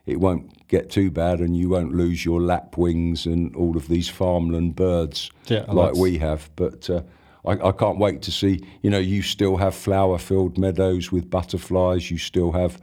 it 0.06 0.20
won't 0.20 0.66
get 0.68 0.90
too 0.90 1.10
bad 1.10 1.40
and 1.40 1.56
you 1.56 1.68
won't 1.68 1.94
lose 1.94 2.24
your 2.24 2.40
lapwings 2.40 3.26
and 3.26 3.54
all 3.56 3.76
of 3.76 3.88
these 3.88 4.08
farmland 4.08 4.76
birds 4.76 5.30
yeah, 5.46 5.64
like 5.68 5.94
we 5.94 6.18
have. 6.18 6.50
But 6.56 6.88
uh, 6.88 7.02
I, 7.44 7.68
I 7.68 7.72
can't 7.72 7.98
wait 7.98 8.22
to 8.22 8.30
see. 8.30 8.64
You 8.82 8.90
know, 8.90 8.98
you 8.98 9.22
still 9.22 9.56
have 9.56 9.74
flower-filled 9.74 10.58
meadows 10.58 11.10
with 11.12 11.28
butterflies. 11.28 12.10
You 12.10 12.18
still 12.18 12.52
have 12.52 12.80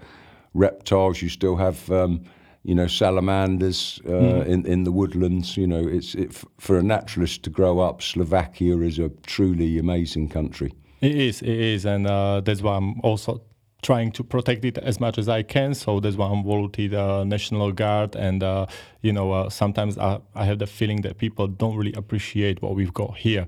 reptiles. 0.55 1.21
You 1.21 1.29
still 1.29 1.57
have, 1.57 1.91
um, 1.91 2.21
you 2.63 2.74
know, 2.74 2.88
salamanders 2.88 4.01
uh, 4.05 4.09
mm. 4.09 4.45
in 4.47 4.65
in 4.65 4.83
the 4.83 4.91
woodlands. 4.91 5.55
You 5.55 5.67
know, 5.67 5.88
it's 5.88 6.15
it, 6.15 6.33
for 6.57 6.77
a 6.77 6.83
naturalist 6.83 7.43
to 7.43 7.50
grow 7.51 7.79
up. 7.79 8.01
Slovakia 8.01 8.77
is 8.79 8.97
a 9.00 9.09
truly 9.27 9.77
amazing 9.77 10.29
country. 10.29 10.71
It 11.01 11.15
is, 11.15 11.41
it 11.41 11.50
is, 11.50 11.85
and 11.85 12.07
uh, 12.07 12.41
that's 12.41 12.62
why 12.62 12.75
I'm 12.77 13.00
also 13.01 13.41
trying 13.85 14.12
to 14.12 14.24
protect 14.24 14.65
it 14.65 14.79
as 14.79 15.00
much 15.00 15.19
as 15.19 15.29
I 15.29 15.43
can. 15.43 15.75
So 15.75 16.00
that's 16.00 16.15
why 16.15 16.27
I'm 16.27 16.43
volunteered 16.43 16.91
the 16.91 17.24
National 17.24 17.71
Guard, 17.71 18.15
and 18.15 18.41
uh, 18.41 18.65
you 19.01 19.13
know, 19.13 19.31
uh, 19.31 19.50
sometimes 19.50 19.97
I, 19.97 20.19
I 20.33 20.45
have 20.45 20.57
the 20.57 20.67
feeling 20.67 21.01
that 21.01 21.17
people 21.17 21.47
don't 21.47 21.75
really 21.75 21.93
appreciate 21.93 22.62
what 22.62 22.75
we've 22.75 22.93
got 22.93 23.17
here. 23.17 23.45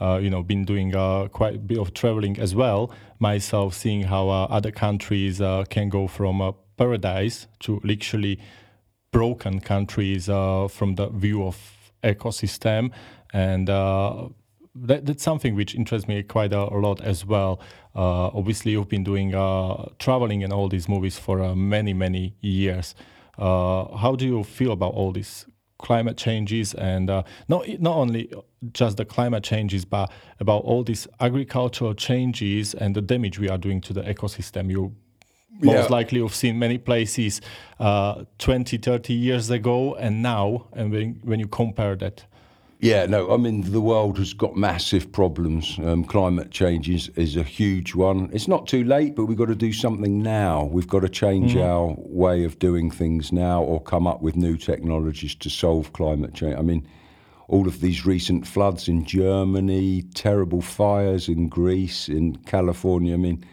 Uh, 0.00 0.18
you 0.22 0.30
know, 0.30 0.42
been 0.42 0.64
doing 0.64 0.94
uh, 0.94 1.28
quite 1.28 1.56
a 1.56 1.58
bit 1.58 1.78
of 1.78 1.92
traveling 1.92 2.38
as 2.38 2.54
well 2.54 2.90
myself, 3.18 3.74
seeing 3.74 4.02
how 4.02 4.28
uh, 4.28 4.46
other 4.50 4.70
countries 4.70 5.38
can 5.68 5.88
go 5.88 6.08
from 6.08 6.54
paradise 6.76 7.46
to 7.58 7.80
literally 7.84 8.40
broken 9.12 9.60
countries 9.60 10.26
from 10.26 10.94
the 10.94 11.08
view 11.12 11.44
of 11.44 11.58
ecosystem 12.02 12.90
and 13.34 13.68
that, 14.74 15.06
that's 15.06 15.22
something 15.22 15.54
which 15.54 15.74
interests 15.74 16.08
me 16.08 16.22
quite 16.22 16.52
a, 16.52 16.64
lot 16.64 17.00
as 17.00 17.26
well. 17.26 17.60
Uh, 17.94 18.28
obviously, 18.28 18.72
you've 18.72 18.88
been 18.88 19.04
doing 19.04 19.34
uh, 19.34 19.88
traveling 19.98 20.44
and 20.44 20.52
all 20.52 20.68
these 20.68 20.88
movies 20.88 21.18
for 21.18 21.42
uh, 21.42 21.54
many, 21.54 21.92
many 21.92 22.34
years. 22.40 22.94
How 23.38 24.14
do 24.18 24.26
you 24.26 24.44
feel 24.44 24.72
about 24.72 24.94
all 24.94 25.12
these 25.12 25.46
climate 25.80 26.16
changes 26.16 26.74
and 26.74 27.10
uh, 27.10 27.22
not 27.48 27.66
not 27.80 27.96
only 27.96 28.32
just 28.72 28.96
the 28.96 29.04
climate 29.04 29.42
changes, 29.42 29.84
but 29.84 30.10
about 30.38 30.62
all 30.64 30.84
these 30.84 31.08
agricultural 31.20 31.94
changes 31.94 32.74
and 32.74 32.94
the 32.94 33.02
damage 33.02 33.38
we 33.38 33.48
are 33.48 33.58
doing 33.58 33.80
to 33.80 33.92
the 33.92 34.02
ecosystem? 34.02 34.70
You 34.70 34.94
most 35.62 35.90
yeah. 35.90 35.96
likely 35.96 36.20
have 36.20 36.34
seen 36.34 36.58
many 36.58 36.78
places 36.78 37.40
uh, 37.78 38.24
20, 38.38 38.78
30 38.78 39.12
years 39.12 39.50
ago 39.50 39.94
and 39.94 40.22
now, 40.22 40.66
and 40.72 40.90
when, 40.90 41.20
when 41.22 41.40
you 41.40 41.46
compare 41.46 41.96
that. 41.96 42.24
Yeah, 42.82 43.04
no, 43.04 43.30
I 43.30 43.36
mean, 43.36 43.60
the 43.72 43.80
world 43.80 44.16
has 44.16 44.32
got 44.32 44.56
massive 44.56 45.12
problems. 45.12 45.78
Um, 45.84 46.02
climate 46.02 46.50
change 46.50 46.88
is, 46.88 47.10
is 47.10 47.36
a 47.36 47.42
huge 47.42 47.94
one. 47.94 48.30
It's 48.32 48.48
not 48.48 48.66
too 48.66 48.84
late, 48.84 49.14
but 49.14 49.26
we've 49.26 49.36
got 49.36 49.48
to 49.48 49.54
do 49.54 49.70
something 49.70 50.22
now. 50.22 50.64
We've 50.64 50.88
got 50.88 51.00
to 51.00 51.10
change 51.10 51.54
mm. 51.54 51.62
our 51.62 51.94
way 51.98 52.42
of 52.42 52.58
doing 52.58 52.90
things 52.90 53.32
now 53.32 53.62
or 53.62 53.82
come 53.82 54.06
up 54.06 54.22
with 54.22 54.34
new 54.34 54.56
technologies 54.56 55.34
to 55.34 55.50
solve 55.50 55.92
climate 55.92 56.32
change. 56.32 56.56
I 56.56 56.62
mean, 56.62 56.88
all 57.48 57.68
of 57.68 57.82
these 57.82 58.06
recent 58.06 58.46
floods 58.46 58.88
in 58.88 59.04
Germany, 59.04 60.04
terrible 60.14 60.62
fires 60.62 61.28
in 61.28 61.48
Greece, 61.50 62.08
in 62.08 62.36
California. 62.46 63.12
I 63.12 63.18
mean, 63.18 63.44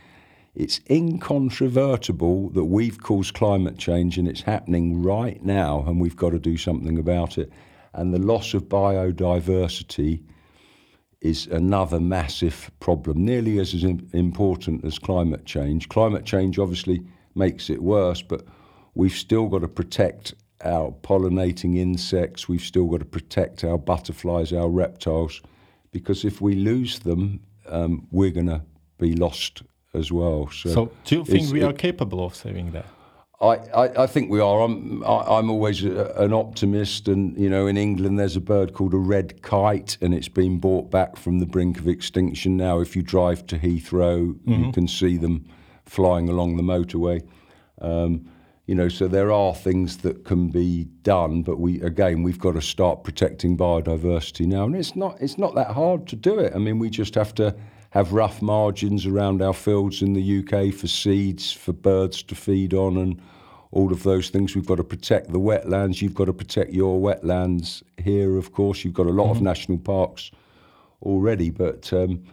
it's 0.55 0.79
incontrovertible 0.89 2.51
that 2.51 2.65
we've 2.65 3.03
caused 3.03 3.33
climate 3.33 3.77
change 3.77 4.17
and 4.17 4.25
it's 4.25 4.41
happening 4.41 5.03
right 5.03 5.43
now, 5.43 5.83
and 5.85 5.99
we've 5.99 6.15
got 6.15 6.29
to 6.29 6.39
do 6.39 6.55
something 6.55 6.97
about 6.97 7.37
it 7.37 7.51
and 7.97 8.13
the 8.13 8.19
loss 8.19 8.53
of 8.53 8.63
biodiversity 8.69 10.21
is 11.19 11.47
another 11.47 11.99
massive 11.99 12.71
problem, 12.79 13.25
nearly 13.25 13.59
as 13.59 13.73
important 13.83 14.85
as 14.85 14.99
climate 14.99 15.45
change. 15.45 15.89
Climate 15.89 16.23
change 16.23 16.59
obviously 16.59 17.01
makes 17.35 17.69
it 17.69 17.81
worse, 17.81 18.21
but 18.21 18.43
we've 18.93 19.11
still 19.11 19.47
got 19.47 19.59
to 19.59 19.67
protect 19.67 20.35
our 20.63 20.91
pollinating 21.01 21.77
insects, 21.77 22.47
we've 22.47 22.61
still 22.61 22.85
got 22.85 22.99
to 22.99 23.05
protect 23.05 23.63
our 23.63 23.77
butterflies, 23.77 24.53
our 24.53 24.69
reptiles, 24.69 25.41
because 25.91 26.23
if 26.23 26.39
we 26.39 26.55
lose 26.55 26.99
them, 26.99 27.39
um, 27.67 28.07
we're 28.11 28.31
going 28.31 28.47
to 28.47 28.61
be 28.99 29.13
lost 29.13 29.63
as 29.93 30.11
well. 30.11 30.49
So, 30.49 30.69
so 30.69 30.91
do 31.05 31.15
you 31.17 31.25
think 31.25 31.51
we 31.51 31.63
are 31.63 31.73
capable 31.73 32.25
of 32.25 32.35
saving 32.35 32.71
that? 32.71 32.85
I, 33.39 33.45
I, 33.45 34.03
I, 34.03 34.07
think 34.07 34.31
we 34.31 34.39
are. 34.39 34.61
I'm 34.61 35.03
I, 35.03 35.37
am 35.37 35.51
always 35.51 35.83
a, 35.83 36.11
an 36.17 36.33
optimist, 36.33 37.07
and 37.07 37.37
you 37.37 37.49
know, 37.49 37.67
in 37.67 37.77
England 37.77 38.17
there's 38.17 38.35
a 38.35 38.41
bird 38.41 38.73
called 38.73 38.95
a 38.95 38.97
red 38.97 39.43
kite, 39.43 39.97
and 40.01 40.13
it's 40.13 40.27
been 40.27 40.59
brought 40.59 40.89
back 40.89 41.15
from 41.15 41.37
the 41.37 41.45
brink 41.45 41.77
of 41.77 41.87
extinction. 41.87 42.57
Now, 42.57 42.79
if 42.79 42.95
you 42.95 43.03
drive 43.03 43.45
to 43.47 43.59
Heathrow, 43.59 44.33
mm-hmm. 44.33 44.65
you 44.65 44.71
can 44.71 44.87
see 44.87 45.17
them 45.17 45.45
flying 45.85 46.29
along 46.29 46.57
the 46.57 46.63
motorway. 46.63 47.27
Um, 47.79 48.27
you 48.65 48.73
know, 48.73 48.89
so 48.89 49.07
there 49.07 49.31
are 49.31 49.53
things 49.53 49.97
that 49.97 50.25
can 50.25 50.49
be 50.49 50.85
done, 51.03 51.43
but 51.43 51.59
we 51.59 51.79
again 51.81 52.23
we've 52.23 52.39
got 52.39 52.53
to 52.53 52.61
start 52.61 53.03
protecting 53.03 53.55
biodiversity 53.55 54.47
now, 54.47 54.65
and 54.65 54.75
it's 54.75 54.95
not 54.95 55.21
it's 55.21 55.37
not 55.37 55.53
that 55.53 55.67
hard 55.67 56.07
to 56.07 56.15
do 56.15 56.39
it. 56.39 56.53
I 56.55 56.57
mean, 56.57 56.79
we 56.79 56.89
just 56.89 57.13
have 57.13 57.35
to 57.35 57.55
have 57.91 58.13
rough 58.13 58.41
margins 58.41 59.05
around 59.05 59.41
our 59.41 59.53
fields 59.53 60.01
in 60.01 60.13
the 60.13 60.39
UK 60.39 60.73
for 60.73 60.87
seeds, 60.87 61.51
for 61.51 61.73
birds 61.73 62.21
to 62.23 62.35
feed 62.35 62.73
on, 62.73 62.97
and 62.97 63.21
all 63.71 63.91
of 63.91 64.03
those 64.03 64.29
things. 64.29 64.55
We've 64.55 64.65
got 64.65 64.75
to 64.75 64.83
protect 64.83 65.31
the 65.31 65.39
wetlands. 65.39 66.01
You've 66.01 66.13
got 66.13 66.25
to 66.25 66.33
protect 66.33 66.73
your 66.73 66.99
wetlands 66.99 67.83
here, 67.97 68.37
of 68.37 68.51
course. 68.51 68.83
You've 68.83 68.93
got 68.93 69.07
a 69.07 69.11
lot 69.11 69.25
mm-hmm. 69.25 69.37
of 69.37 69.41
national 69.41 69.77
parks 69.79 70.31
already, 71.01 71.49
but 71.49 71.91
um, 71.93 72.23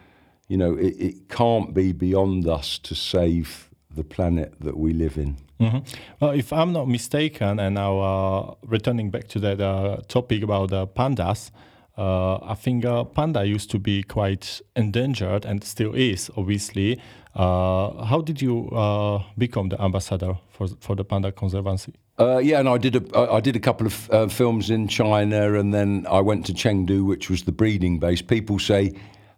you 0.47 0.57
know 0.57 0.75
it, 0.75 0.95
it, 0.99 1.29
can't 1.29 1.73
be 1.73 1.91
beyond 1.91 2.47
us 2.47 2.77
to 2.79 2.95
save 2.95 3.69
the 3.95 4.03
planet 4.03 4.53
that 4.59 4.77
we 4.77 4.93
live 4.93 5.17
in. 5.17 5.37
Mm-hmm. 5.59 5.79
Well, 6.19 6.31
if 6.31 6.51
I'm 6.51 6.73
not 6.73 6.87
mistaken, 6.87 7.59
and 7.59 7.75
now 7.75 7.99
uh, 7.99 8.55
returning 8.63 9.09
back 9.09 9.27
to 9.29 9.39
that 9.39 9.61
uh, 9.61 9.97
topic 10.07 10.43
about 10.43 10.69
the 10.69 10.87
pandas. 10.87 11.51
Uh, 11.97 12.35
I 12.43 12.55
think 12.55 12.83
uh, 12.85 13.05
panda 13.05 13.45
used 13.45 13.71
to 13.71 13.79
be 13.79 14.03
quite 14.03 14.61
endangered 14.75 15.45
and 15.45 15.63
still 15.63 15.93
is, 15.93 16.29
obviously. 16.35 16.99
Uh, 17.33 18.03
how 18.05 18.21
did 18.21 18.41
you 18.41 18.69
uh, 18.69 19.23
become 19.37 19.69
the 19.69 19.81
ambassador 19.81 20.37
for 20.49 20.67
for 20.79 20.95
the 20.95 21.03
panda 21.03 21.31
conservancy? 21.31 21.93
Uh, 22.17 22.37
yeah, 22.37 22.59
and 22.59 22.69
I 22.69 22.77
did 22.77 22.95
a 22.95 23.31
I 23.31 23.41
did 23.41 23.55
a 23.55 23.59
couple 23.59 23.87
of 23.87 24.09
uh, 24.09 24.27
films 24.27 24.69
in 24.69 24.87
China, 24.87 25.53
and 25.59 25.73
then 25.73 26.05
I 26.09 26.21
went 26.21 26.45
to 26.45 26.53
Chengdu, 26.53 27.05
which 27.05 27.29
was 27.29 27.43
the 27.43 27.51
breeding 27.51 27.99
base. 27.99 28.21
People 28.21 28.59
say 28.59 28.93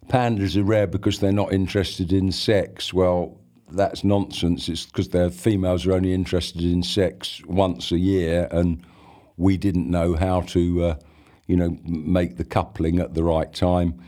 pandas 0.08 0.56
are 0.56 0.64
rare 0.64 0.86
because 0.86 1.18
they're 1.18 1.32
not 1.32 1.52
interested 1.52 2.12
in 2.12 2.32
sex. 2.32 2.94
Well, 2.94 3.36
that's 3.70 4.04
nonsense. 4.04 4.68
It's 4.68 4.86
because 4.86 5.08
their 5.08 5.30
females 5.30 5.86
are 5.86 5.92
only 5.92 6.14
interested 6.14 6.62
in 6.62 6.82
sex 6.82 7.42
once 7.46 7.92
a 7.92 7.98
year, 7.98 8.48
and 8.50 8.84
we 9.36 9.56
didn't 9.56 9.90
know 9.90 10.14
how 10.14 10.42
to 10.42 10.96
you 11.48 11.56
know, 11.56 11.76
make 11.82 12.36
the 12.36 12.44
coupling 12.44 13.00
at 13.00 13.14
the 13.14 13.24
right 13.24 13.52
time. 13.52 14.00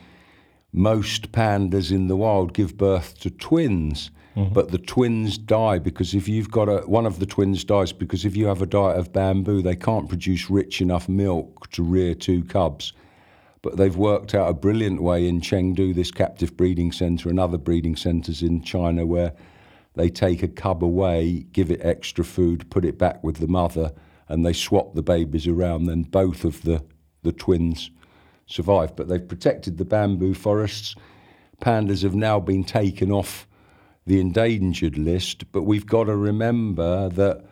Most 0.72 1.32
pandas 1.32 1.90
in 1.90 2.06
the 2.06 2.14
wild 2.14 2.52
give 2.52 2.76
birth 2.76 3.18
to 3.20 3.30
twins, 3.30 4.12
mm-hmm. 4.36 4.52
but 4.52 4.70
the 4.70 4.78
twins 4.78 5.36
die 5.36 5.80
because 5.80 6.14
if 6.14 6.28
you've 6.28 6.50
got 6.50 6.68
a 6.68 6.82
one 6.86 7.06
of 7.06 7.18
the 7.18 7.26
twins 7.26 7.64
dies 7.64 7.92
because 7.92 8.24
if 8.24 8.36
you 8.36 8.46
have 8.46 8.62
a 8.62 8.66
diet 8.66 8.98
of 8.98 9.12
bamboo, 9.12 9.62
they 9.62 9.74
can't 9.74 10.08
produce 10.08 10.48
rich 10.48 10.80
enough 10.80 11.08
milk 11.08 11.68
to 11.70 11.82
rear 11.82 12.14
two 12.14 12.44
cubs. 12.44 12.92
But 13.62 13.76
they've 13.76 13.96
worked 13.96 14.34
out 14.34 14.48
a 14.48 14.54
brilliant 14.54 15.02
way 15.02 15.26
in 15.26 15.40
Chengdu, 15.40 15.94
this 15.94 16.10
captive 16.10 16.56
breeding 16.56 16.92
center, 16.92 17.28
and 17.28 17.40
other 17.40 17.58
breeding 17.58 17.96
centers 17.96 18.42
in 18.42 18.62
China, 18.62 19.04
where 19.04 19.32
they 19.94 20.08
take 20.08 20.42
a 20.42 20.48
cub 20.48 20.84
away, 20.84 21.46
give 21.52 21.70
it 21.70 21.80
extra 21.82 22.24
food, 22.24 22.70
put 22.70 22.84
it 22.84 22.96
back 22.96 23.22
with 23.24 23.36
the 23.36 23.48
mother, 23.48 23.92
and 24.28 24.46
they 24.46 24.52
swap 24.52 24.94
the 24.94 25.02
babies 25.02 25.46
around. 25.46 25.86
Then 25.86 26.04
both 26.04 26.44
of 26.44 26.62
the 26.62 26.82
the 27.22 27.32
twins 27.32 27.90
survived. 28.46 28.96
But 28.96 29.08
they've 29.08 29.26
protected 29.26 29.78
the 29.78 29.84
bamboo 29.84 30.34
forests. 30.34 30.94
Pandas 31.60 32.02
have 32.02 32.14
now 32.14 32.40
been 32.40 32.64
taken 32.64 33.10
off 33.10 33.46
the 34.06 34.20
endangered 34.20 34.98
list, 34.98 35.50
but 35.52 35.62
we've 35.62 35.86
got 35.86 36.04
to 36.04 36.16
remember 36.16 37.08
that 37.10 37.44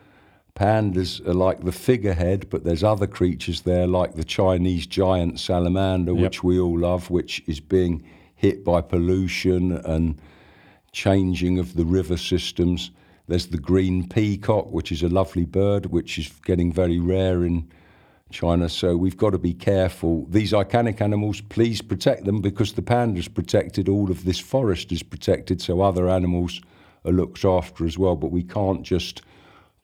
pandas 0.55 1.25
are 1.27 1.35
like 1.35 1.63
the 1.63 1.73
figurehead, 1.73 2.51
but 2.51 2.65
there's 2.65 2.83
other 2.83 3.07
creatures 3.07 3.63
there, 3.63 3.87
like 3.87 4.15
the 4.15 4.25
Chinese 4.25 4.87
giant 4.87 5.39
salamander, 5.39 6.13
yep. 6.13 6.21
which 6.21 6.43
we 6.43 6.59
all 6.59 6.79
love, 6.79 7.11
which 7.11 7.43
is 7.47 7.61
being 7.61 8.03
hit 8.35 8.65
by 8.65 8.81
pollution 8.81 9.73
and 9.73 10.21
changing 10.93 11.59
of 11.59 11.75
the 11.75 11.85
river 11.85 12.17
systems. 12.17 12.91
There's 13.29 13.49
the 13.49 13.59
green 13.59 14.09
peacock, 14.09 14.73
which 14.73 14.91
is 14.91 15.03
a 15.03 15.09
lovely 15.09 15.45
bird, 15.45 15.87
which 15.87 16.19
is 16.19 16.29
getting 16.45 16.73
very 16.73 16.99
rare 16.99 17.45
in 17.45 17.71
China. 18.31 18.69
So 18.69 18.97
we've 18.97 19.17
got 19.17 19.31
to 19.31 19.39
be 19.39 19.55
careful. 19.55 20.27
These 20.29 20.53
iconic 20.53 21.01
animals, 21.01 21.41
please 21.41 21.83
protect 21.83 22.25
them 22.25 22.41
because 22.41 22.73
the 22.73 22.83
panda's 22.83 23.29
protected, 23.29 23.89
all 23.89 24.11
of 24.11 24.25
this 24.25 24.39
forest 24.39 24.93
is 24.93 25.03
protected, 25.03 25.61
so 25.61 25.81
other 25.81 26.09
animals 26.09 26.61
are 27.05 27.13
looked 27.13 27.45
after 27.45 27.87
as 27.87 27.99
well. 27.99 28.17
But 28.17 28.31
we 28.31 28.43
can't 28.43 28.83
just 28.83 29.23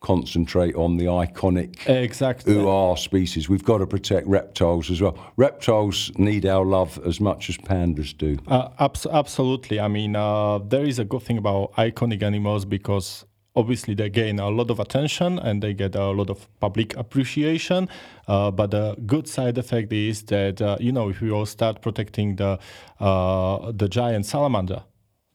concentrate 0.05 0.75
on 0.75 0.97
the 0.97 1.05
iconic 1.05 1.87
exactly. 1.87 2.55
ooh 2.55 2.95
species. 2.95 3.49
We've 3.49 3.63
got 3.63 3.79
to 3.79 3.87
protect 3.87 4.27
reptiles 4.27 4.91
as 4.91 5.01
well. 5.01 5.17
Reptiles 5.35 6.11
need 6.17 6.45
our 6.45 6.63
love 6.63 6.99
as 7.03 7.19
much 7.19 7.49
as 7.49 7.57
pandas 7.57 8.15
do. 8.15 8.37
Uh, 8.47 8.69
abs- 8.77 9.07
absolutely. 9.07 9.79
I 9.79 9.87
mean, 9.87 10.15
uh, 10.15 10.59
there 10.59 10.83
is 10.83 10.99
a 10.99 11.05
good 11.05 11.23
thing 11.23 11.39
about 11.39 11.73
iconic 11.73 12.21
animals 12.21 12.65
because 12.65 13.25
obviously 13.55 13.93
they 13.93 14.09
gain 14.09 14.39
a 14.39 14.49
lot 14.49 14.69
of 14.69 14.79
attention 14.79 15.39
and 15.39 15.61
they 15.61 15.73
get 15.73 15.95
a 15.95 16.11
lot 16.11 16.29
of 16.29 16.47
public 16.59 16.95
appreciation. 16.97 17.87
Uh, 18.27 18.51
but 18.51 18.71
the 18.71 18.95
good 19.05 19.27
side 19.27 19.57
effect 19.57 19.91
is 19.93 20.23
that 20.23 20.61
uh, 20.61 20.77
you 20.79 20.91
know 20.91 21.09
if 21.09 21.21
we 21.21 21.31
all 21.31 21.45
start 21.45 21.81
protecting 21.81 22.35
the 22.35 22.59
uh, 22.99 23.71
the 23.71 23.87
giant 23.87 24.25
salamander, 24.25 24.83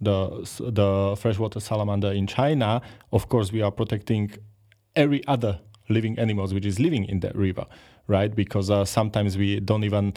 the 0.01 0.29
the 0.61 1.17
freshwater 1.19 1.61
salamander 1.61 2.13
in 2.13 2.27
China, 2.27 2.83
of 3.13 3.29
course 3.29 3.53
we 3.53 3.63
are 3.63 3.73
protecting 3.73 4.31
every 4.97 5.27
other 5.27 5.61
living 5.89 6.19
animals 6.19 6.55
which 6.55 6.67
is 6.67 6.79
living 6.79 7.05
in 7.05 7.21
that 7.21 7.35
river, 7.35 7.67
right? 8.07 8.35
Because 8.35 8.71
uh, 8.71 8.85
sometimes 8.85 9.37
we 9.37 9.61
don't 9.61 9.85
even 9.85 10.15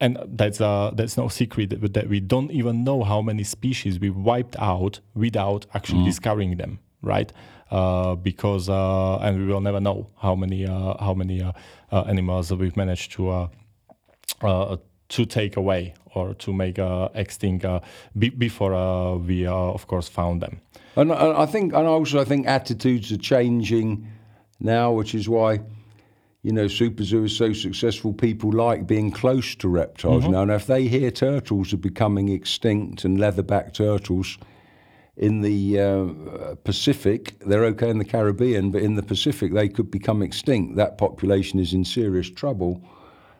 and 0.00 0.18
that's 0.26 0.60
uh, 0.60 0.90
that's 0.94 1.16
no 1.16 1.28
secret 1.28 1.70
that, 1.70 1.94
that 1.94 2.08
we 2.08 2.20
don't 2.20 2.50
even 2.50 2.84
know 2.84 3.04
how 3.04 3.22
many 3.22 3.44
species 3.44 4.00
we 4.00 4.10
wiped 4.10 4.56
out 4.58 5.00
without 5.14 5.66
actually 5.72 6.00
mm. 6.00 6.06
discovering 6.06 6.56
them 6.56 6.80
right? 7.04 7.32
Uh, 7.70 8.14
because 8.14 8.68
uh, 8.68 9.18
and 9.18 9.38
we 9.38 9.46
will 9.46 9.60
never 9.60 9.80
know 9.80 10.06
how 10.20 10.34
many 10.34 10.66
uh, 10.66 10.94
how 11.00 11.14
many 11.14 11.42
uh, 11.42 11.52
uh, 11.90 12.02
animals 12.02 12.52
we've 12.52 12.76
managed 12.76 13.12
to 13.12 13.48
uh, 14.42 14.76
to 15.08 15.24
take 15.24 15.56
away 15.56 15.94
or 16.14 16.34
to 16.34 16.52
make 16.52 16.78
extinct 17.14 17.64
be- 18.18 18.28
before 18.28 19.18
we 19.18 19.46
of 19.46 19.86
course 19.86 20.08
found 20.08 20.40
them. 20.40 20.60
And 20.96 21.12
I 21.12 21.46
think, 21.46 21.72
and 21.74 21.86
also 21.86 22.20
I 22.20 22.24
think 22.24 22.46
attitudes 22.46 23.10
are 23.10 23.16
changing 23.18 24.06
now, 24.60 24.92
which 24.92 25.14
is 25.14 25.28
why 25.28 25.60
you 26.44 26.52
know, 26.52 26.68
Super 26.68 27.02
Zoo 27.02 27.24
is 27.24 27.34
so 27.34 27.54
successful, 27.54 28.12
people 28.12 28.52
like 28.52 28.86
being 28.86 29.10
close 29.10 29.54
to 29.56 29.68
reptiles 29.68 30.24
mm-hmm. 30.24 30.32
now. 30.32 30.42
And 30.42 30.50
if 30.50 30.66
they 30.66 30.86
hear 30.86 31.10
turtles 31.10 31.72
are 31.72 31.78
becoming 31.78 32.28
extinct 32.28 33.04
and 33.06 33.18
leatherback 33.18 33.72
turtles, 33.72 34.36
in 35.16 35.42
the 35.42 35.80
uh, 35.80 36.54
Pacific, 36.64 37.38
they're 37.40 37.64
okay 37.66 37.88
in 37.88 37.98
the 37.98 38.04
Caribbean, 38.04 38.70
but 38.70 38.82
in 38.82 38.96
the 38.96 39.02
Pacific, 39.02 39.52
they 39.52 39.68
could 39.68 39.90
become 39.90 40.22
extinct. 40.22 40.76
That 40.76 40.98
population 40.98 41.60
is 41.60 41.72
in 41.72 41.84
serious 41.84 42.28
trouble. 42.28 42.82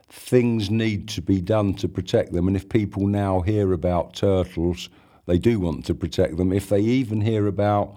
Things 0.09 0.71
need 0.71 1.09
to 1.09 1.23
be 1.23 1.41
done 1.41 1.75
to 1.75 1.89
protect 1.89 2.33
them. 2.33 2.47
And 2.47 2.57
if 2.57 2.69
people 2.69 3.09
now 3.09 3.41
hear 3.41 3.73
about 3.73 4.15
turtles, 4.15 4.89
they 5.27 5.39
do 5.39 5.59
want 5.59 5.85
to 5.87 5.95
protect 5.95 6.37
them. 6.37 6.53
If 6.53 6.69
they 6.69 6.81
even 6.81 7.21
hear 7.21 7.49
about 7.49 7.97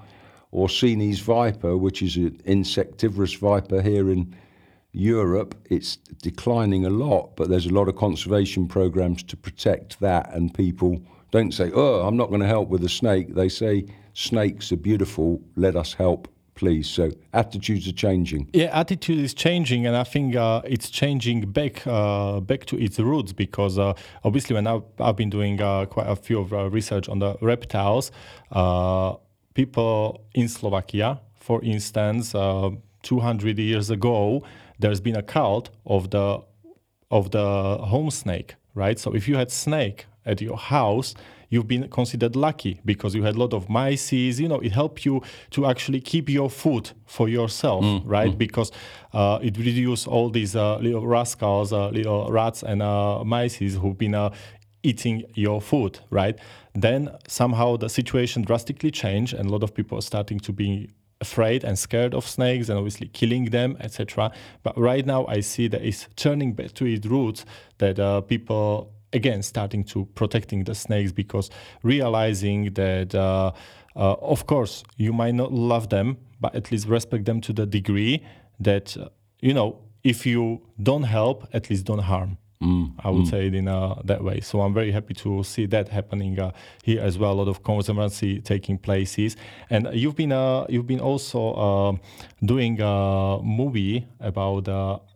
Orsini's 0.51 1.19
viper, 1.19 1.77
which 1.77 2.01
is 2.01 2.15
an 2.15 2.41
insectivorous 2.45 3.33
viper 3.35 3.81
here 3.81 4.09
in 4.09 4.35
Europe, 4.91 5.53
it's 5.69 5.97
declining 5.97 6.85
a 6.85 6.89
lot, 6.89 7.35
but 7.35 7.49
there's 7.49 7.67
a 7.67 7.73
lot 7.73 7.89
of 7.89 7.95
conservation 7.95 8.67
programs 8.67 9.21
to 9.23 9.37
protect 9.37 9.99
that 9.99 10.33
and 10.33 10.51
people 10.51 10.99
don't 11.31 11.53
say, 11.53 11.71
oh, 11.73 12.07
I'm 12.07 12.17
not 12.17 12.29
going 12.29 12.41
to 12.41 12.47
help 12.47 12.69
with 12.69 12.81
the 12.81 12.89
snake. 12.89 13.35
They 13.35 13.49
say, 13.49 13.85
snakes 14.13 14.71
are 14.71 14.77
beautiful, 14.77 15.41
let 15.55 15.75
us 15.75 15.93
help 15.93 16.27
please. 16.57 16.89
So 16.89 17.11
attitudes 17.33 17.87
are 17.87 17.93
changing. 17.93 18.49
Yeah, 18.51 18.77
attitude 18.77 19.19
is 19.19 19.33
changing, 19.33 19.85
and 19.85 19.95
I 19.95 20.03
think 20.03 20.35
uh, 20.35 20.61
it's 20.65 20.89
changing 20.89 21.51
back 21.51 21.85
uh, 21.87 22.41
back 22.41 22.65
to 22.65 22.75
its 22.77 22.99
roots 22.99 23.31
because 23.31 23.77
uh, 23.77 23.93
obviously 24.23 24.55
when 24.55 24.67
I've, 24.67 24.83
I've 24.99 25.15
been 25.15 25.29
doing 25.29 25.61
uh, 25.61 25.85
quite 25.85 26.07
a 26.07 26.15
few 26.15 26.39
of 26.39 26.51
uh, 26.51 26.69
research 26.69 27.07
on 27.07 27.19
the 27.19 27.37
reptiles, 27.41 28.11
uh, 28.51 29.13
people 29.53 30.25
in 30.33 30.49
Slovakia, 30.49 31.21
for 31.39 31.63
instance, 31.63 32.33
200 33.03 33.59
years 33.59 33.89
ago, 33.89 34.43
there's 34.79 34.99
been 34.99 35.15
a 35.15 35.23
cult 35.23 35.69
of 35.85 36.09
the 36.09 36.41
of 37.09 37.31
the 37.31 37.77
home 37.93 38.11
snake, 38.11 38.55
right? 38.73 38.99
So 38.99 39.13
if 39.15 39.27
you 39.29 39.37
had 39.37 39.51
snake 39.51 40.07
at 40.27 40.41
your 40.41 40.57
house, 40.57 41.15
you've 41.49 41.67
been 41.67 41.87
considered 41.89 42.35
lucky 42.35 42.79
because 42.85 43.15
you 43.15 43.23
had 43.23 43.35
a 43.35 43.39
lot 43.39 43.53
of 43.53 43.69
mice. 43.69 44.11
You 44.11 44.47
know, 44.47 44.59
it 44.59 44.71
helped 44.71 45.05
you 45.05 45.21
to 45.51 45.65
actually 45.65 46.01
keep 46.01 46.29
your 46.29 46.49
food 46.49 46.91
for 47.05 47.29
yourself, 47.29 47.83
mm, 47.83 48.01
right? 48.05 48.31
Mm. 48.31 48.37
Because 48.37 48.71
uh, 49.13 49.39
it 49.41 49.57
reduced 49.57 50.07
all 50.07 50.29
these 50.29 50.55
uh, 50.55 50.77
little 50.77 51.07
rascals, 51.07 51.73
uh, 51.73 51.89
little 51.89 52.31
rats 52.31 52.63
and 52.63 52.81
uh, 52.81 53.23
mice 53.23 53.55
who've 53.55 53.97
been 53.97 54.15
uh, 54.15 54.29
eating 54.83 55.23
your 55.33 55.61
food, 55.61 55.99
right? 56.09 56.37
Then 56.73 57.09
somehow 57.27 57.77
the 57.77 57.89
situation 57.89 58.43
drastically 58.43 58.91
changed, 58.91 59.33
and 59.33 59.49
a 59.49 59.51
lot 59.51 59.63
of 59.63 59.73
people 59.73 59.97
are 59.97 60.03
starting 60.03 60.39
to 60.41 60.53
be 60.53 60.89
afraid 61.19 61.63
and 61.63 61.79
scared 61.79 62.13
of 62.13 62.27
snakes 62.27 62.69
and 62.69 62.77
obviously 62.77 63.07
killing 63.07 63.45
them 63.45 63.75
etc 63.79 64.31
but 64.61 64.77
right 64.77 65.05
now 65.07 65.25
i 65.25 65.39
see 65.39 65.67
that 65.67 65.81
it's 65.81 66.07
turning 66.15 66.53
back 66.53 66.71
to 66.73 66.85
its 66.85 67.07
roots 67.07 67.43
that 67.79 67.99
uh, 67.99 68.21
people 68.21 68.91
again 69.13 69.41
starting 69.41 69.83
to 69.83 70.05
protecting 70.15 70.63
the 70.63 70.75
snakes 70.75 71.11
because 71.11 71.49
realizing 71.83 72.73
that 72.73 73.15
uh, 73.15 73.51
uh, 73.95 74.13
of 74.21 74.45
course 74.47 74.83
you 74.97 75.13
might 75.13 75.35
not 75.35 75.51
love 75.51 75.89
them 75.89 76.17
but 76.39 76.53
at 76.55 76.71
least 76.71 76.87
respect 76.87 77.25
them 77.25 77.41
to 77.41 77.53
the 77.53 77.65
degree 77.65 78.23
that 78.59 78.97
uh, 78.97 79.07
you 79.39 79.53
know 79.53 79.79
if 80.03 80.25
you 80.25 80.61
don't 80.81 81.03
help 81.03 81.47
at 81.53 81.69
least 81.69 81.85
don't 81.85 81.99
harm 81.99 82.37
Mm, 82.61 82.93
I 83.03 83.11
would 83.11 83.25
mm. 83.25 83.29
say 83.29 83.47
it 83.47 83.53
in 83.53 83.67
uh, 83.67 84.01
that 84.05 84.23
way. 84.23 84.39
So 84.39 84.61
I'm 84.61 84.73
very 84.73 84.91
happy 84.91 85.13
to 85.15 85.43
see 85.43 85.67
that 85.67 85.89
happening 85.89 86.39
uh, 86.39 86.51
here 86.83 87.01
as 87.01 87.19
well. 87.19 87.33
A 87.33 87.35
lot 87.35 87.47
of 87.47 87.63
conservancy 87.63 88.41
taking 88.41 88.79
places, 88.79 89.35
and 89.69 89.87
you've 89.93 90.15
been 90.15 90.31
uh, 90.31 90.65
you've 90.67 90.87
been 90.87 90.99
also 90.99 91.53
uh, 91.53 91.95
doing 92.43 92.79
a 92.81 93.39
movie 93.43 94.07
about 94.19 94.67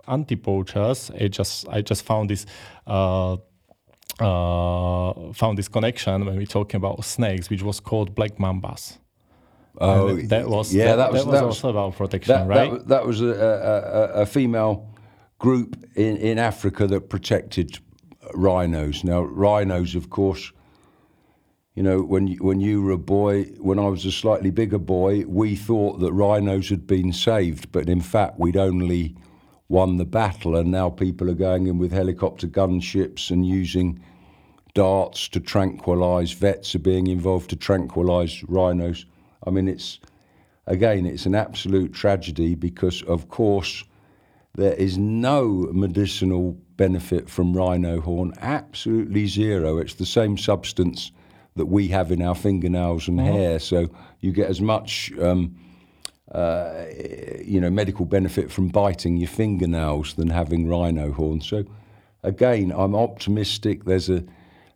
anti 0.07 0.35
poachers. 0.35 1.09
I 1.19 1.29
just 1.29 1.67
I 1.69 1.81
just 1.81 2.05
found 2.05 2.29
this 2.29 2.45
uh, 4.21 5.33
found 5.33 5.57
this 5.57 5.67
connection 5.67 6.25
when 6.25 6.37
we're 6.37 6.45
talking 6.45 6.77
about 6.77 7.03
snakes, 7.03 7.49
which 7.49 7.63
was 7.63 7.79
called 7.79 8.15
black 8.15 8.37
mambas. 8.37 8.97
Oh, 9.77 10.15
that 10.15 10.47
was 10.49 10.73
yeah, 10.73 10.95
that, 10.95 10.95
that 10.97 11.11
was, 11.13 11.21
that 11.23 11.27
was 11.27 11.39
that 11.39 11.43
also 11.45 11.69
about 11.69 11.95
protection, 11.95 12.33
that, 12.33 12.47
right? 12.47 12.71
That, 12.71 12.87
that 12.89 13.05
was 13.05 13.21
a, 13.21 13.27
a, 13.27 14.21
a, 14.21 14.25
female 14.25 14.93
group 15.39 15.77
in, 15.95 16.17
in 16.17 16.37
Africa 16.37 16.87
that 16.87 17.09
protected 17.09 17.79
rhinos. 18.33 19.03
Now, 19.05 19.21
rhinos, 19.21 19.95
of 19.95 20.09
course, 20.09 20.51
you 21.73 21.83
know, 21.83 22.01
when 22.01 22.27
you, 22.27 22.37
when 22.43 22.59
you 22.59 22.81
were 22.81 22.91
a 22.91 22.97
boy, 22.97 23.45
when 23.59 23.79
I 23.79 23.87
was 23.87 24.05
a 24.05 24.11
slightly 24.11 24.51
bigger 24.51 24.77
boy, 24.77 25.23
we 25.25 25.55
thought 25.55 25.99
that 26.01 26.11
rhinos 26.11 26.69
had 26.69 26.85
been 26.85 27.13
saved, 27.13 27.71
but 27.71 27.87
in 27.87 28.01
fact, 28.01 28.39
we'd 28.39 28.57
only 28.57 29.15
won 29.69 29.95
the 29.95 30.05
battle, 30.05 30.57
and 30.57 30.69
now 30.69 30.89
people 30.89 31.29
are 31.29 31.33
going 31.33 31.67
in 31.67 31.77
with 31.77 31.93
helicopter 31.93 32.45
gunships 32.45 33.31
and 33.31 33.45
using 33.45 34.03
darts 34.73 35.27
to 35.29 35.39
tranquilise. 35.39 36.31
Vets 36.31 36.75
are 36.75 36.79
being 36.79 37.07
involved 37.07 37.49
to 37.49 37.55
tranquilise 37.55 38.43
rhinos. 38.43 39.05
I 39.45 39.49
mean, 39.49 39.67
it's 39.67 39.99
again, 40.67 41.05
it's 41.05 41.25
an 41.25 41.35
absolute 41.35 41.93
tragedy 41.93 42.55
because, 42.55 43.01
of 43.03 43.29
course, 43.29 43.83
there 44.55 44.73
is 44.73 44.97
no 44.97 45.69
medicinal 45.71 46.57
benefit 46.77 47.29
from 47.29 47.53
rhino 47.53 48.01
horn, 48.01 48.33
absolutely 48.41 49.27
zero. 49.27 49.77
It's 49.77 49.95
the 49.95 50.05
same 50.05 50.37
substance 50.37 51.11
that 51.55 51.67
we 51.67 51.87
have 51.89 52.11
in 52.11 52.21
our 52.21 52.35
fingernails 52.35 53.07
and 53.07 53.19
mm-hmm. 53.19 53.33
hair, 53.33 53.59
so 53.59 53.89
you 54.19 54.31
get 54.31 54.49
as 54.49 54.61
much. 54.61 55.11
Um, 55.19 55.55
uh, 56.31 56.85
you 57.43 57.59
know, 57.59 57.69
medical 57.69 58.05
benefit 58.05 58.49
from 58.49 58.69
biting 58.69 59.17
your 59.17 59.27
fingernails 59.27 60.13
than 60.13 60.29
having 60.29 60.65
rhino 60.65 61.11
horn. 61.11 61.41
So, 61.41 61.65
again, 62.23 62.71
I'm 62.73 62.95
optimistic. 62.95 63.83
There's 63.83 64.09
a 64.09 64.23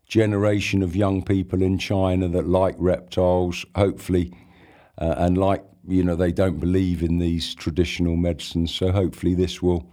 generation 0.08 0.84
of 0.84 0.96
young 0.96 1.24
people 1.24 1.62
in 1.62 1.78
China 1.78 2.28
that 2.30 2.48
like 2.48 2.76
reptiles, 2.78 3.66
hopefully, 3.76 4.34
uh, 4.98 5.16
and 5.18 5.38
like, 5.38 5.64
you 5.88 6.04
know, 6.04 6.16
they 6.16 6.32
don't 6.32 6.60
believe 6.60 7.04
in 7.04 7.20
these 7.20 7.54
traditional 7.56 8.16
medicines. 8.16 8.74
So, 8.74 8.92
hopefully, 8.92 9.36
this 9.36 9.62
will 9.62 9.88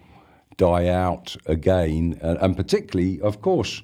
die 0.57 0.89
out 0.89 1.37
again. 1.47 2.19
Uh, 2.23 2.37
and 2.41 2.57
particularly, 2.57 3.21
of 3.21 3.41
course, 3.41 3.83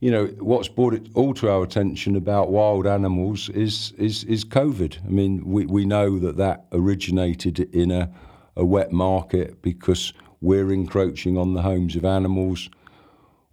you 0.00 0.10
know, 0.10 0.26
what's 0.38 0.68
brought 0.68 0.94
it 0.94 1.08
all 1.14 1.32
to 1.34 1.50
our 1.50 1.62
attention 1.62 2.16
about 2.16 2.50
wild 2.50 2.86
animals 2.86 3.48
is 3.50 3.92
is 3.92 4.24
is 4.24 4.44
COVID. 4.44 5.04
I 5.04 5.08
mean, 5.08 5.44
we, 5.44 5.66
we 5.66 5.86
know 5.86 6.18
that 6.18 6.36
that 6.36 6.66
originated 6.72 7.60
in 7.74 7.90
a, 7.90 8.10
a 8.56 8.64
wet 8.64 8.92
market 8.92 9.62
because 9.62 10.12
we're 10.40 10.72
encroaching 10.72 11.38
on 11.38 11.54
the 11.54 11.62
homes 11.62 11.96
of 11.96 12.04
animals. 12.04 12.68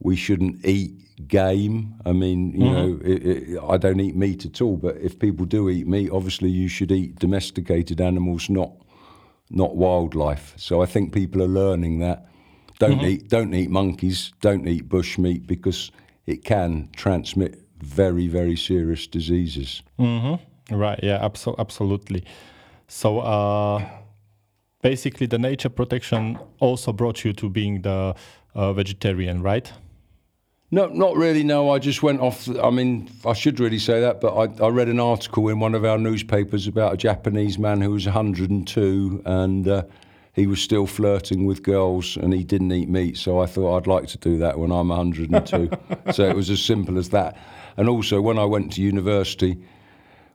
We 0.04 0.16
shouldn't 0.16 0.66
eat 0.66 1.28
game. 1.28 1.96
I 2.06 2.12
mean, 2.12 2.54
you 2.54 2.60
mm-hmm. 2.60 2.74
know, 2.74 3.00
it, 3.04 3.26
it, 3.26 3.60
I 3.68 3.78
don't 3.78 4.00
eat 4.00 4.16
meat 4.16 4.46
at 4.46 4.62
all. 4.62 4.78
But 4.78 4.98
if 4.98 5.20
people 5.20 5.46
do 5.46 5.70
eat 5.70 5.88
meat, 5.88 6.12
obviously 6.12 6.50
you 6.50 6.68
should 6.68 6.92
eat 6.92 7.20
domesticated 7.20 8.02
animals, 8.02 8.50
not 8.50 8.72
not 9.50 9.76
wildlife. 9.76 10.54
So 10.58 10.82
I 10.82 10.86
think 10.86 11.14
people 11.14 11.42
are 11.42 11.48
learning 11.48 12.00
that. 12.00 12.28
Don't 12.80 12.98
mm-hmm. 12.98 13.06
eat 13.06 13.30
don't 13.30 13.54
eat 13.54 13.70
monkeys. 13.70 14.34
Don't 14.42 14.68
eat 14.68 14.90
bush 14.90 15.18
meat 15.18 15.48
because 15.48 15.92
it 16.26 16.44
can 16.44 16.90
transmit 16.96 17.60
very, 17.78 18.28
very 18.28 18.56
serious 18.56 19.08
diseases. 19.08 19.84
Mm-hmm. 20.00 20.76
Right. 20.76 21.00
Yeah. 21.04 21.20
Abso- 21.20 21.58
absolutely. 21.60 22.24
So 22.88 23.20
uh, 23.20 23.84
basically, 24.82 25.28
the 25.28 25.38
nature 25.38 25.70
protection 25.70 26.40
also 26.60 26.94
brought 26.94 27.24
you 27.26 27.34
to 27.34 27.50
being 27.50 27.82
the 27.82 28.16
uh, 28.56 28.74
vegetarian, 28.74 29.42
right? 29.42 29.72
No, 30.74 30.88
not 30.88 31.16
really. 31.16 31.44
No, 31.44 31.70
I 31.70 31.78
just 31.78 32.02
went 32.02 32.20
off. 32.20 32.50
I 32.50 32.72
mean, 32.72 33.08
I 33.26 33.34
should 33.34 33.60
really 33.60 33.78
say 33.78 34.02
that, 34.02 34.20
but 34.20 34.34
I, 34.36 34.66
I 34.66 34.70
read 34.70 34.88
an 34.88 35.00
article 35.00 35.48
in 35.50 35.60
one 35.60 35.76
of 35.76 35.86
our 35.86 36.00
newspapers 36.00 36.66
about 36.66 36.94
a 36.94 36.98
Japanese 36.98 37.60
man 37.60 37.80
who 37.80 37.92
was 37.92 38.06
102 38.06 39.22
and 39.24 39.68
uh, 39.68 39.84
he 40.34 40.48
was 40.48 40.60
still 40.60 40.88
flirting 40.88 41.46
with 41.46 41.62
girls 41.62 42.18
and 42.18 42.34
he 42.34 42.44
didn't 42.44 42.72
eat 42.72 42.90
meat. 42.90 43.18
So 43.18 43.40
I 43.40 43.46
thought 43.46 43.78
I'd 43.78 43.86
like 43.86 44.08
to 44.08 44.18
do 44.18 44.40
that 44.40 44.58
when 44.58 44.72
I'm 44.72 44.88
102. 44.88 45.70
so 46.12 46.28
it 46.28 46.36
was 46.36 46.50
as 46.50 46.60
simple 46.60 46.98
as 46.98 47.10
that. 47.10 47.38
And 47.78 47.88
also, 47.88 48.20
when 48.20 48.40
I 48.40 48.46
went 48.46 48.74
to 48.74 48.82
university, 48.82 49.64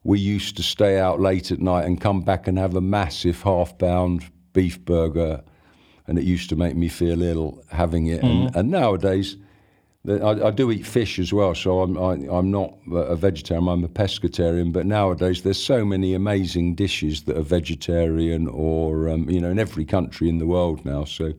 we 0.05 0.20
used 0.20 0.57
to 0.59 0.62
stay 0.62 1.01
out 1.01 1.18
late 1.18 1.51
at 1.51 1.59
night 1.59 1.85
and 1.85 2.01
come 2.01 2.20
back 2.20 2.46
and 2.46 2.57
have 2.59 2.77
a 2.77 2.81
massive 2.81 3.42
half 3.42 3.77
pound 3.77 4.31
beef 4.53 4.85
burger. 4.85 5.42
And 6.07 6.16
it 6.16 6.22
used 6.22 6.48
to 6.51 6.55
make 6.55 6.77
me 6.77 6.87
feel 6.87 7.22
ill 7.22 7.64
having 7.72 8.07
it. 8.07 8.22
And, 8.22 8.55
and 8.55 8.70
nowadays, 8.70 9.37
I, 10.08 10.48
I 10.48 10.50
do 10.50 10.70
eat 10.70 10.86
fish 10.86 11.18
as 11.18 11.32
well, 11.32 11.54
so 11.54 11.80
I'm 11.80 11.98
I, 11.98 12.14
I'm 12.30 12.50
not 12.50 12.74
a 12.92 13.16
vegetarian. 13.16 13.68
I'm 13.68 13.84
a 13.84 13.88
pescatarian. 13.88 14.72
But 14.72 14.86
nowadays, 14.86 15.42
there's 15.42 15.62
so 15.62 15.84
many 15.84 16.14
amazing 16.14 16.74
dishes 16.74 17.22
that 17.24 17.36
are 17.36 17.42
vegetarian, 17.42 18.48
or 18.48 19.08
um, 19.08 19.28
you 19.28 19.40
know, 19.40 19.50
in 19.50 19.58
every 19.58 19.84
country 19.84 20.28
in 20.28 20.38
the 20.38 20.46
world 20.46 20.84
now. 20.84 21.04
So 21.04 21.32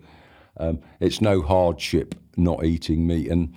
um, 0.57 0.79
it's 0.99 1.21
no 1.21 1.41
hardship 1.41 2.15
not 2.37 2.63
eating 2.63 3.05
meat. 3.05 3.29
And 3.29 3.53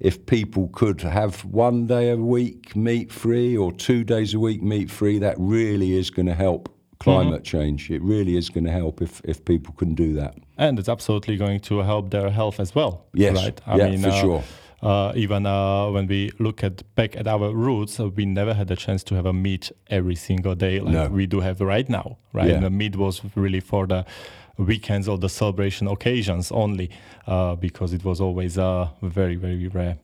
if 0.00 0.26
people 0.26 0.68
could 0.72 1.00
have 1.00 1.44
one 1.44 1.86
day 1.86 2.10
a 2.10 2.16
week 2.16 2.74
meat 2.76 3.12
free, 3.12 3.56
or 3.56 3.72
two 3.72 4.04
days 4.04 4.34
a 4.34 4.40
week 4.40 4.62
meat 4.62 4.90
free, 4.90 5.18
that 5.18 5.36
really 5.38 5.92
is 5.92 6.10
going 6.10 6.26
to 6.26 6.34
help 6.34 6.68
climate 7.04 7.44
change. 7.44 7.90
It 7.90 8.02
really 8.02 8.36
is 8.36 8.50
going 8.50 8.64
to 8.64 8.72
help 8.72 9.02
if 9.02 9.20
if 9.24 9.44
people 9.44 9.74
can 9.76 9.94
do 9.94 10.12
that. 10.20 10.34
and 10.58 10.78
it's 10.78 10.88
absolutely 10.88 11.36
going 11.36 11.60
to 11.60 11.82
help 11.82 12.10
their 12.10 12.30
health 12.30 12.60
as 12.60 12.74
well. 12.74 12.92
Yes. 13.14 13.34
right? 13.36 13.60
Yeah, 13.78 13.96
for 14.02 14.08
uh, 14.08 14.20
sure. 14.20 14.42
Uh, 14.82 15.12
even 15.16 15.46
uh, 15.46 15.88
when 15.94 16.06
we 16.08 16.30
look 16.38 16.64
at 16.64 16.82
back 16.94 17.16
at 17.16 17.26
our 17.26 17.54
roots, 17.54 18.00
uh, 18.00 18.08
we 18.16 18.24
never 18.26 18.54
had 18.54 18.70
a 18.70 18.76
chance 18.76 19.04
to 19.04 19.14
have 19.14 19.26
a 19.28 19.32
meat 19.32 19.72
every 19.88 20.16
single 20.16 20.54
day 20.56 20.80
like 20.80 20.92
No. 20.94 21.08
we 21.08 21.26
do 21.26 21.40
have 21.40 21.60
right 21.60 21.88
now. 21.88 22.16
Right, 22.32 22.48
Yeah. 22.48 22.54
and 22.56 22.64
the 22.64 22.70
meat 22.70 22.96
was 22.96 23.22
really 23.36 23.60
for 23.60 23.86
the 23.86 24.04
weekends 24.56 25.08
or 25.08 25.18
the 25.18 25.28
celebration 25.28 25.88
occasions 25.88 26.50
only, 26.52 26.88
uh, 27.26 27.54
because 27.60 27.94
it 27.96 28.04
was 28.04 28.20
always 28.20 28.58
uh, 28.58 28.88
very 29.02 29.36
very 29.36 29.68
rare. 29.68 29.96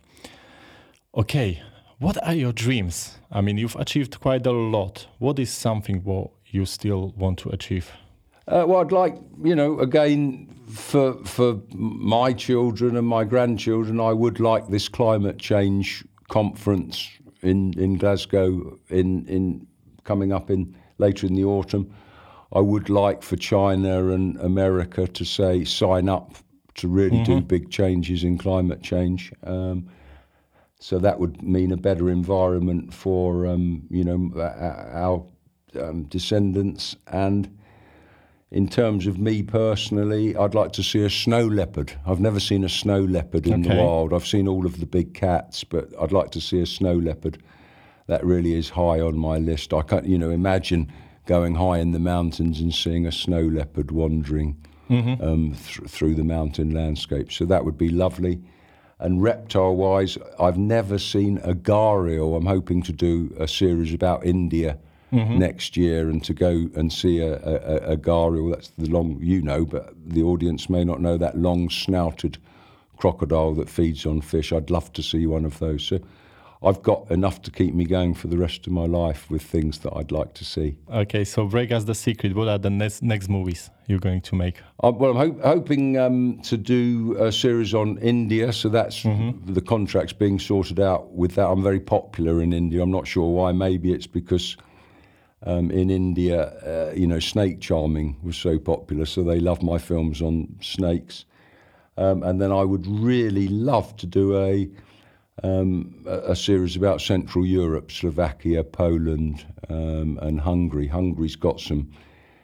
Okay, 1.15 1.61
what 1.99 2.17
are 2.27 2.35
your 2.35 2.53
dreams? 2.53 3.19
I 3.31 3.41
mean, 3.41 3.59
you've 3.59 3.77
achieved 3.77 4.21
quite 4.21 4.47
a 4.47 4.53
lot. 4.53 5.07
What 5.19 5.39
is 5.39 5.51
something 5.51 6.03
what 6.05 6.31
you 6.51 6.65
still 6.65 7.13
want 7.17 7.39
to 7.41 7.51
achieve? 7.51 7.93
Uh, 8.47 8.65
well, 8.67 8.81
I'd 8.81 8.93
like, 8.93 9.17
you 9.45 9.55
know, 9.55 9.79
again, 9.81 10.49
for 10.69 11.15
for 11.25 11.61
my 11.75 12.33
children 12.33 12.97
and 12.97 13.07
my 13.07 13.25
grandchildren, 13.25 14.01
I 14.01 14.13
would 14.13 14.41
like 14.41 14.69
this 14.69 14.89
climate 14.89 15.39
change 15.39 16.05
conference 16.29 17.09
in, 17.43 17.79
in 17.79 17.99
Glasgow 17.99 18.79
in 18.89 19.27
in 19.27 19.67
coming 20.05 20.33
up 20.33 20.51
in 20.51 20.75
later 20.99 21.27
in 21.27 21.35
the 21.35 21.45
autumn. 21.45 21.93
I 22.53 22.61
would 22.61 22.89
like 22.89 23.23
for 23.23 23.37
China 23.37 24.09
and 24.09 24.39
America 24.41 25.07
to 25.07 25.25
say 25.25 25.65
sign 25.65 26.09
up 26.09 26.35
to 26.77 26.89
really 26.89 27.23
do 27.25 27.41
big 27.41 27.71
changes 27.71 28.25
in 28.25 28.39
climate 28.39 28.83
change. 28.83 29.33
Um, 29.43 29.89
so 30.81 30.99
that 31.01 31.19
would 31.19 31.43
mean 31.43 31.73
a 31.73 31.77
better 31.77 32.09
environment 32.09 32.95
for 32.95 33.47
um, 33.47 33.83
you 33.91 34.05
know 34.05 34.31
our 34.37 35.27
um, 35.77 36.05
descendants 36.05 36.97
and 37.07 37.49
in 38.51 38.67
terms 38.67 39.07
of 39.07 39.19
me 39.19 39.43
personally, 39.43 40.35
I'd 40.35 40.55
like 40.55 40.73
to 40.73 40.83
see 40.83 41.05
a 41.05 41.11
snow 41.11 41.47
leopard. 41.47 41.93
I've 42.07 42.21
never 42.21 42.41
seen 42.41 42.65
a 42.65 42.69
snow 42.69 43.01
leopard 43.01 43.47
in 43.47 43.61
the 43.61 43.75
wild. 43.85 44.15
I've 44.15 44.27
seen 44.27 44.49
all 44.49 44.65
of 44.65 44.81
the 44.81 44.87
big 44.87 45.13
cats, 45.13 45.65
but 45.65 45.91
I'd 46.01 46.13
like 46.13 46.31
to 46.31 46.41
see 46.41 46.61
a 46.63 46.67
snow 46.67 46.95
leopard. 46.95 47.43
That 48.07 48.25
really 48.25 48.55
is 48.55 48.71
high 48.71 49.01
on 49.01 49.19
my 49.19 49.37
list. 49.37 49.75
I 49.75 49.83
can't, 49.83 50.07
you 50.07 50.17
know, 50.17 50.31
imagine 50.31 50.91
going 51.27 51.57
high 51.57 51.77
in 51.79 51.91
the 51.91 51.99
mountains 51.99 52.59
and 52.59 52.75
seeing 52.75 53.07
a 53.07 53.13
snow 53.13 53.43
leopard 53.43 53.91
wandering 53.91 54.57
um, 54.89 55.55
th- 55.55 55.91
through 55.91 56.15
the 56.15 56.25
mountain 56.25 56.71
landscape. 56.73 57.31
So 57.31 57.45
that 57.45 57.67
would 57.67 57.77
be 57.77 57.91
lovely. 57.91 58.41
And 58.99 59.23
reptile-wise, 59.23 60.17
I've 60.41 60.57
never 60.57 60.97
seen 60.97 61.37
a 61.45 61.53
gharial. 61.53 62.35
I'm 62.35 62.47
hoping 62.47 62.81
to 62.85 62.93
do 62.93 63.37
a 63.39 63.47
series 63.47 63.93
about 63.93 64.25
India 64.25 64.79
next 65.11 65.77
year 65.77 66.11
and 66.11 66.23
to 66.25 66.35
go 66.35 66.69
and 66.75 66.93
see 66.93 67.21
a, 67.21 67.35
a, 67.37 67.93
a- 67.93 67.97
gharial. 67.97 68.51
That's 68.53 68.69
the 68.79 68.89
long, 68.91 69.19
you 69.21 69.41
know, 69.43 69.65
but 69.65 69.95
the 70.07 70.23
audience 70.23 70.69
may 70.69 70.85
not 70.85 71.01
know 71.01 71.17
that 71.17 71.39
long-snouted 71.39 72.39
crocodile 72.99 73.55
that 73.55 73.69
feeds 73.71 74.05
on 74.07 74.21
fish. 74.21 74.53
I'd 74.53 74.71
love 74.71 74.93
to 74.93 75.03
see 75.03 75.27
one 75.27 75.45
of 75.45 75.59
those. 75.61 75.85
So 75.85 76.01
I've 76.63 76.83
got 76.83 77.09
enough 77.11 77.41
to 77.43 77.51
keep 77.53 77.73
me 77.73 77.85
going 77.85 78.15
for 78.15 78.27
the 78.27 78.37
rest 78.37 78.67
of 78.67 78.73
my 78.73 78.87
life 78.87 79.31
with 79.31 79.43
things 79.43 79.79
that 79.79 79.93
I'd 79.97 80.11
like 80.11 80.35
to 80.35 80.45
see. 80.45 80.77
Okay, 80.93 81.25
so 81.25 81.47
break 81.47 81.71
us 81.71 81.85
the 81.85 81.95
secret. 81.95 82.35
What 82.35 82.49
are 82.49 82.59
the 82.59 82.71
next 82.71 83.01
next 83.03 83.29
movies 83.29 83.71
you're 83.87 84.01
going 84.01 84.21
to 84.23 84.35
make? 84.35 84.57
Uh, 84.83 84.91
well, 84.91 85.13
I'm 85.13 85.17
hope, 85.17 85.43
hoping 85.45 85.97
um, 85.97 86.41
to 86.43 86.57
do 86.57 87.17
a 87.21 87.31
series 87.31 87.75
on 87.75 87.97
India, 87.99 88.53
so 88.53 88.69
that's 88.69 89.05
the 89.05 89.63
contracts 89.65 90.13
being 90.13 90.41
sorted 90.41 90.81
out 90.81 91.13
with 91.13 91.37
that. 91.37 91.47
I'm 91.47 91.63
very 91.63 91.81
popular 91.81 92.43
in 92.43 92.53
India. 92.53 92.83
I'm 92.83 92.91
not 92.91 93.07
sure 93.07 93.31
why. 93.33 93.53
Maybe 93.53 93.93
it's 93.93 94.09
because 94.09 94.57
um, 95.43 95.71
in 95.71 95.91
India, 95.91 96.49
uh, 96.67 96.93
you 96.95 97.07
know, 97.07 97.21
snake 97.21 97.61
charming 97.61 98.17
was 98.23 98.37
so 98.37 98.59
popular, 98.59 99.07
so 99.07 99.23
they 99.23 99.41
love 99.41 99.63
my 99.63 99.79
films 99.79 100.21
on 100.21 100.57
snakes. 100.61 101.25
Um, 101.97 102.23
and 102.23 102.41
then 102.41 102.53
I 102.53 102.63
would 102.63 102.87
really 102.87 103.49
love 103.49 103.97
to 103.97 104.07
do 104.07 104.37
a 104.37 104.69
um, 105.43 106.05
a, 106.07 106.35
series 106.35 106.75
about 106.77 107.01
Central 107.01 107.47
Europe, 107.47 107.93
Slovakia, 107.93 108.65
Poland, 108.65 109.47
um, 109.69 110.19
and 110.21 110.41
Hungary. 110.41 110.89
Hungary's 110.89 111.37
got 111.37 111.61
some 111.61 111.91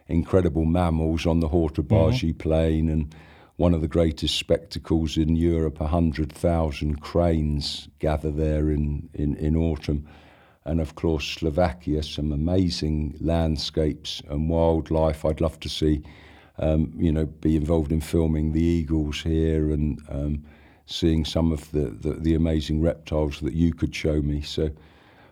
incredible 0.06 0.64
mammals 0.64 1.26
on 1.26 1.40
the 1.40 1.48
Hortobágy 1.48 2.36
Plain, 2.38 2.88
and 2.88 3.14
one 3.56 3.74
of 3.74 3.80
the 3.80 3.88
greatest 3.88 4.36
spectacles 4.36 5.16
in 5.16 5.34
Europe. 5.36 5.80
A 5.80 5.88
hundred 5.88 6.32
thousand 6.32 7.00
cranes 7.00 7.88
gather 7.98 8.30
there 8.30 8.70
in, 8.70 9.08
in, 9.14 9.36
in 9.36 9.56
autumn. 9.56 10.06
And 10.66 10.80
of 10.80 10.94
course, 10.94 11.24
Slovakia, 11.26 12.02
some 12.02 12.32
amazing 12.32 13.16
landscapes 13.20 14.22
and 14.28 14.48
wildlife. 14.48 15.24
I'd 15.24 15.40
love 15.40 15.60
to 15.60 15.68
see, 15.68 16.02
um, 16.58 16.92
you 16.96 17.12
know, 17.12 17.26
be 17.26 17.54
involved 17.54 17.92
in 17.92 18.00
filming 18.00 18.52
the 18.52 18.62
eagles 18.62 19.20
here 19.20 19.70
and 19.70 20.00
um, 20.08 20.44
seeing 20.86 21.24
some 21.24 21.52
of 21.52 21.70
the, 21.72 21.90
the, 21.90 22.14
the 22.14 22.34
amazing 22.34 22.80
reptiles 22.80 23.40
that 23.40 23.52
you 23.52 23.74
could 23.74 23.94
show 23.94 24.22
me. 24.22 24.40
So, 24.40 24.70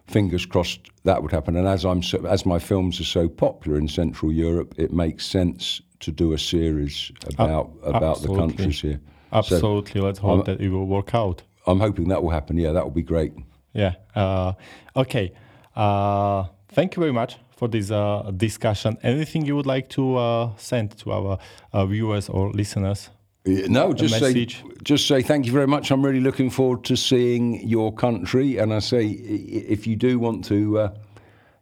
fingers 0.07 0.45
crossed 0.45 0.81
that 1.05 1.23
would 1.23 1.33
happen. 1.33 1.57
And 1.57 1.66
as 1.66 1.85
I'm 1.85 2.03
so, 2.03 2.27
as 2.27 2.45
my 2.45 2.59
films 2.59 3.01
are 3.01 3.05
so 3.05 3.29
popular 3.29 3.79
in 3.79 3.88
Central 3.88 4.31
Europe, 4.33 4.75
it 4.77 4.92
makes 4.92 5.25
sense 5.25 5.81
to 6.01 6.12
do 6.12 6.33
a 6.35 6.38
series 6.38 7.11
about 7.27 7.71
about 7.85 8.21
the 8.21 8.35
countries 8.35 8.81
here. 8.83 9.01
Absolutely. 9.33 10.03
Let's 10.03 10.18
hope 10.18 10.31
I'm- 10.31 10.45
that 10.45 10.61
it 10.61 10.68
will 10.68 10.87
work 10.87 11.14
out. 11.14 11.42
I'm 11.66 11.81
hoping 11.81 12.09
that 12.09 12.23
will 12.23 12.31
happen. 12.31 12.59
Yeah, 12.59 12.73
that 12.73 12.85
will 12.85 12.90
be 12.90 13.03
great. 13.03 13.33
Yeah. 13.72 13.94
Uh, 14.14 14.52
okay. 14.96 15.32
Uh, 15.74 16.44
thank 16.68 16.96
you 16.96 17.00
very 17.00 17.12
much 17.12 17.38
for 17.56 17.68
this 17.68 17.90
uh, 17.90 18.30
discussion. 18.37 18.98
Anything 19.02 19.46
you 19.46 19.56
would 19.56 19.66
like 19.66 19.88
to 19.90 20.16
uh, 20.16 20.50
send 20.56 20.96
to 20.98 21.12
our 21.12 21.38
uh, 21.72 21.87
viewers 21.87 22.28
or 22.28 22.50
listeners? 22.52 23.11
No, 23.44 23.92
just 23.92 24.20
say 24.20 24.46
just 24.85 25.08
say 25.08 25.20
thank 25.20 25.46
you 25.46 25.52
very 25.52 25.66
much. 25.66 25.90
I'm 25.90 26.04
really 26.04 26.20
looking 26.20 26.48
forward 26.48 26.85
to 26.85 26.96
seeing 26.96 27.66
your 27.68 27.92
country. 27.92 28.58
And 28.58 28.72
I 28.72 28.78
say, 28.78 29.06
if 29.06 29.85
you 29.85 29.96
do 29.96 30.20
want 30.20 30.44
to, 30.44 30.78
uh, 30.78 30.94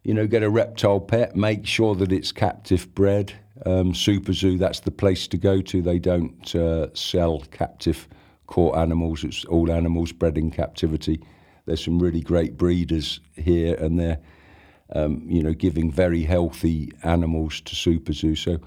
you 0.03 0.13
know, 0.13 0.27
get 0.27 0.43
a 0.43 0.49
reptile 0.49 0.99
pet, 0.99 1.35
make 1.35 1.65
sure 1.65 1.95
that 1.95 2.11
it's 2.11 2.31
captive 2.31 2.93
bred. 2.93 3.33
Um, 3.65 3.95
Super 3.95 4.33
Zoo, 4.33 4.57
that's 4.59 4.79
the 4.79 4.91
place 4.91 5.27
to 5.27 5.37
go 5.37 5.61
to. 5.61 5.81
They 5.81 5.97
don't 5.97 6.55
uh, 6.55 6.93
sell 6.93 7.39
captive 7.51 8.07
caught 8.45 8.77
animals. 8.77 9.23
It's 9.23 9.45
all 9.45 9.71
animals 9.71 10.11
bred 10.11 10.37
in 10.37 10.51
captivity. 10.51 11.19
There's 11.71 11.85
some 11.85 11.99
really 11.99 12.19
great 12.19 12.57
breeders 12.57 13.21
here, 13.37 13.75
and 13.75 13.97
they're 13.97 14.19
um, 14.93 15.23
you 15.25 15.41
know, 15.41 15.53
giving 15.53 15.89
very 15.89 16.23
healthy 16.23 16.91
animals 17.03 17.61
to 17.61 17.75
Super 17.75 18.11
Zoo. 18.11 18.35
So 18.35 18.59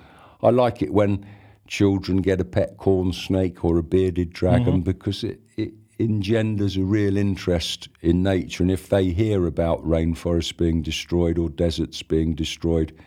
I 0.42 0.48
like 0.48 0.80
it 0.80 0.90
when 0.90 1.26
children 1.66 2.22
get 2.22 2.40
a 2.40 2.44
pet 2.44 2.78
corn 2.78 3.12
snake 3.12 3.62
or 3.62 3.76
a 3.76 3.82
bearded 3.82 4.32
dragon 4.32 4.80
because 4.80 5.22
it, 5.22 5.40
it 5.56 5.72
engenders 5.98 6.76
a 6.76 6.82
real 6.82 7.16
interest 7.16 7.88
in 8.00 8.22
nature. 8.22 8.62
And 8.62 8.70
if 8.70 8.88
they 8.88 9.10
hear 9.10 9.46
about 9.46 9.84
rainforests 9.84 10.56
being 10.56 10.82
destroyed 10.82 11.38
or 11.38 11.50
deserts 11.50 12.02
being 12.02 12.34
destroyed, 12.34 12.98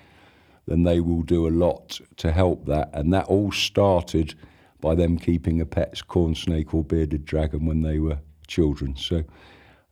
then 0.68 0.84
they 0.84 1.00
will 1.00 1.24
do 1.24 1.48
a 1.48 1.50
lot 1.50 2.00
to 2.18 2.32
help 2.32 2.66
that. 2.66 2.90
And 2.94 3.14
that 3.14 3.26
all 3.26 3.52
started 3.52 4.36
by 4.80 4.94
them 4.94 5.18
keeping 5.18 5.60
a 5.60 5.66
pet 5.66 6.08
corn 6.08 6.36
snake 6.36 6.74
or 6.74 6.84
bearded 6.84 7.26
dragon 7.26 7.66
when 7.66 7.82
they 7.82 8.00
were 8.00 8.20
children. 8.48 8.96
So, 8.96 9.24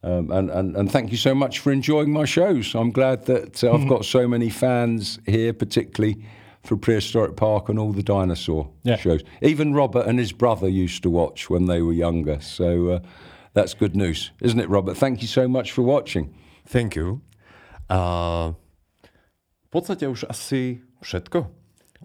um, 0.05 0.31
and, 0.31 0.49
and, 0.51 0.77
and 0.77 0.91
thank 0.91 1.11
you 1.11 1.17
so 1.17 1.33
much 1.33 1.59
for 1.59 1.71
enjoying 1.71 2.11
my 2.13 2.25
shows. 2.25 2.75
I'm 2.75 2.91
glad 2.91 3.25
that 3.25 3.63
uh, 3.63 3.73
I've 3.73 3.87
got 3.89 4.05
so 4.05 4.27
many 4.27 4.49
fans 4.49 5.19
here, 5.25 5.53
particularly 5.53 6.15
for 6.63 6.77
Prehistoric 6.77 7.35
Park 7.35 7.69
and 7.69 7.77
all 7.79 7.93
the 7.93 8.03
dinosaur 8.03 8.69
Yeah. 8.83 8.97
shows. 8.97 9.21
Even 9.41 9.73
Robert 9.73 10.05
and 10.07 10.19
his 10.19 10.31
brother 10.33 10.67
used 10.69 11.01
to 11.03 11.09
watch 11.09 11.49
when 11.49 11.65
they 11.65 11.81
were 11.81 11.93
younger. 11.93 12.39
So 12.41 12.89
uh, 12.89 12.99
That's 13.55 13.73
good 13.73 13.95
news, 13.95 14.31
isn't 14.41 14.59
it, 14.59 14.69
Robert? 14.69 14.97
Thank 14.97 15.21
you 15.21 15.27
so 15.27 15.47
much 15.47 15.71
for 15.71 15.81
watching. 15.81 16.33
Thank 16.67 16.95
you. 16.95 17.21
Uh, 17.89 18.51
v 19.63 19.69
podstate 19.71 20.07
už 20.11 20.25
asi 20.29 20.81
všetko. 21.01 21.47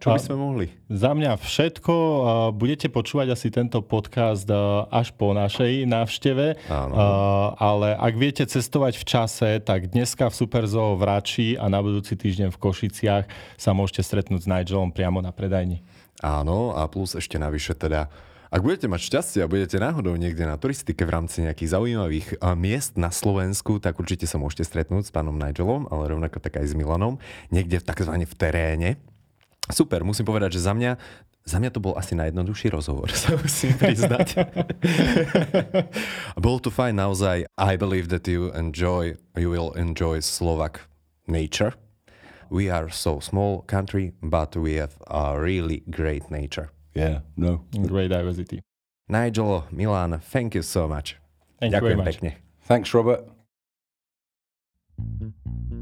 Čo 0.01 0.17
by 0.17 0.21
sme 0.25 0.37
mohli? 0.41 0.67
Za 0.89 1.13
mňa 1.13 1.37
všetko. 1.37 1.95
Budete 2.57 2.89
počúvať 2.89 3.37
asi 3.37 3.53
tento 3.53 3.85
podcast 3.85 4.49
až 4.89 5.13
po 5.13 5.37
našej 5.37 5.85
návšteve. 5.85 6.57
Áno. 6.73 6.95
Ale 7.61 7.93
ak 8.01 8.15
viete 8.17 8.49
cestovať 8.49 8.97
v 8.97 9.05
čase, 9.05 9.49
tak 9.61 9.93
dneska 9.93 10.33
v 10.33 10.35
Superzoo 10.41 10.97
v 10.97 11.05
Rači 11.05 11.49
a 11.61 11.69
na 11.69 11.85
budúci 11.85 12.17
týždeň 12.17 12.49
v 12.49 12.59
Košiciach 12.59 13.25
sa 13.61 13.71
môžete 13.77 14.01
stretnúť 14.01 14.41
s 14.41 14.49
Nigelom 14.49 14.89
priamo 14.89 15.21
na 15.21 15.37
predajni. 15.37 15.85
Áno, 16.25 16.73
a 16.73 16.89
plus 16.89 17.13
ešte 17.13 17.37
navyše 17.37 17.77
teda 17.77 18.09
ak 18.51 18.67
budete 18.67 18.91
mať 18.91 19.07
šťastie 19.07 19.47
a 19.47 19.53
budete 19.53 19.79
náhodou 19.79 20.19
niekde 20.19 20.43
na 20.43 20.59
turistike 20.59 21.07
v 21.07 21.15
rámci 21.15 21.47
nejakých 21.47 21.71
zaujímavých 21.71 22.43
miest 22.59 22.99
na 22.99 23.15
Slovensku, 23.15 23.79
tak 23.79 23.95
určite 24.03 24.27
sa 24.27 24.43
môžete 24.43 24.67
stretnúť 24.67 25.07
s 25.07 25.15
pánom 25.15 25.39
Nigelom, 25.39 25.87
ale 25.87 26.11
rovnako 26.11 26.43
tak 26.43 26.59
aj 26.59 26.67
s 26.67 26.75
Milanom, 26.75 27.23
niekde 27.55 27.79
v 27.79 27.87
takzvané 27.87 28.27
v 28.27 28.35
teréne. 28.35 28.91
Super, 29.69 30.01
musím 30.03 30.25
povedať, 30.25 30.57
že 30.57 30.65
za 30.65 30.73
mňa, 30.73 30.97
za 31.45 31.61
mňa 31.61 31.71
to 31.71 31.85
bol 31.85 31.93
asi 32.01 32.17
najjednoduchší 32.17 32.73
rozhovor, 32.73 33.13
sa 33.21 33.37
musím 33.37 33.77
priznať. 33.77 34.41
bol 36.45 36.57
to 36.59 36.73
fajn 36.73 36.97
naozaj. 36.97 37.45
I 37.61 37.73
believe 37.77 38.09
that 38.09 38.25
you 38.25 38.49
enjoy, 38.57 39.21
you 39.37 39.53
will 39.53 39.77
enjoy 39.77 40.25
Slovak 40.25 40.89
nature. 41.29 41.77
We 42.51 42.67
are 42.67 42.91
so 42.91 43.21
small 43.23 43.63
country, 43.63 44.11
but 44.19 44.57
we 44.59 44.75
have 44.83 44.99
a 45.07 45.39
really 45.39 45.87
great 45.87 46.31
nature. 46.35 46.75
Yeah, 46.99 47.23
no. 47.37 47.63
Great 47.71 48.11
diversity. 48.11 48.59
Nigel, 49.07 49.67
Milan, 49.71 50.19
thank 50.19 50.55
you 50.55 50.63
so 50.63 50.89
much. 50.89 51.15
Thank 51.61 51.75
Ďakujem 51.75 51.95
you 51.95 52.03
very 52.03 52.11
much. 52.11 52.19
pekne. 52.19 52.31
Thanks, 52.67 52.91
Robert. 52.95 53.23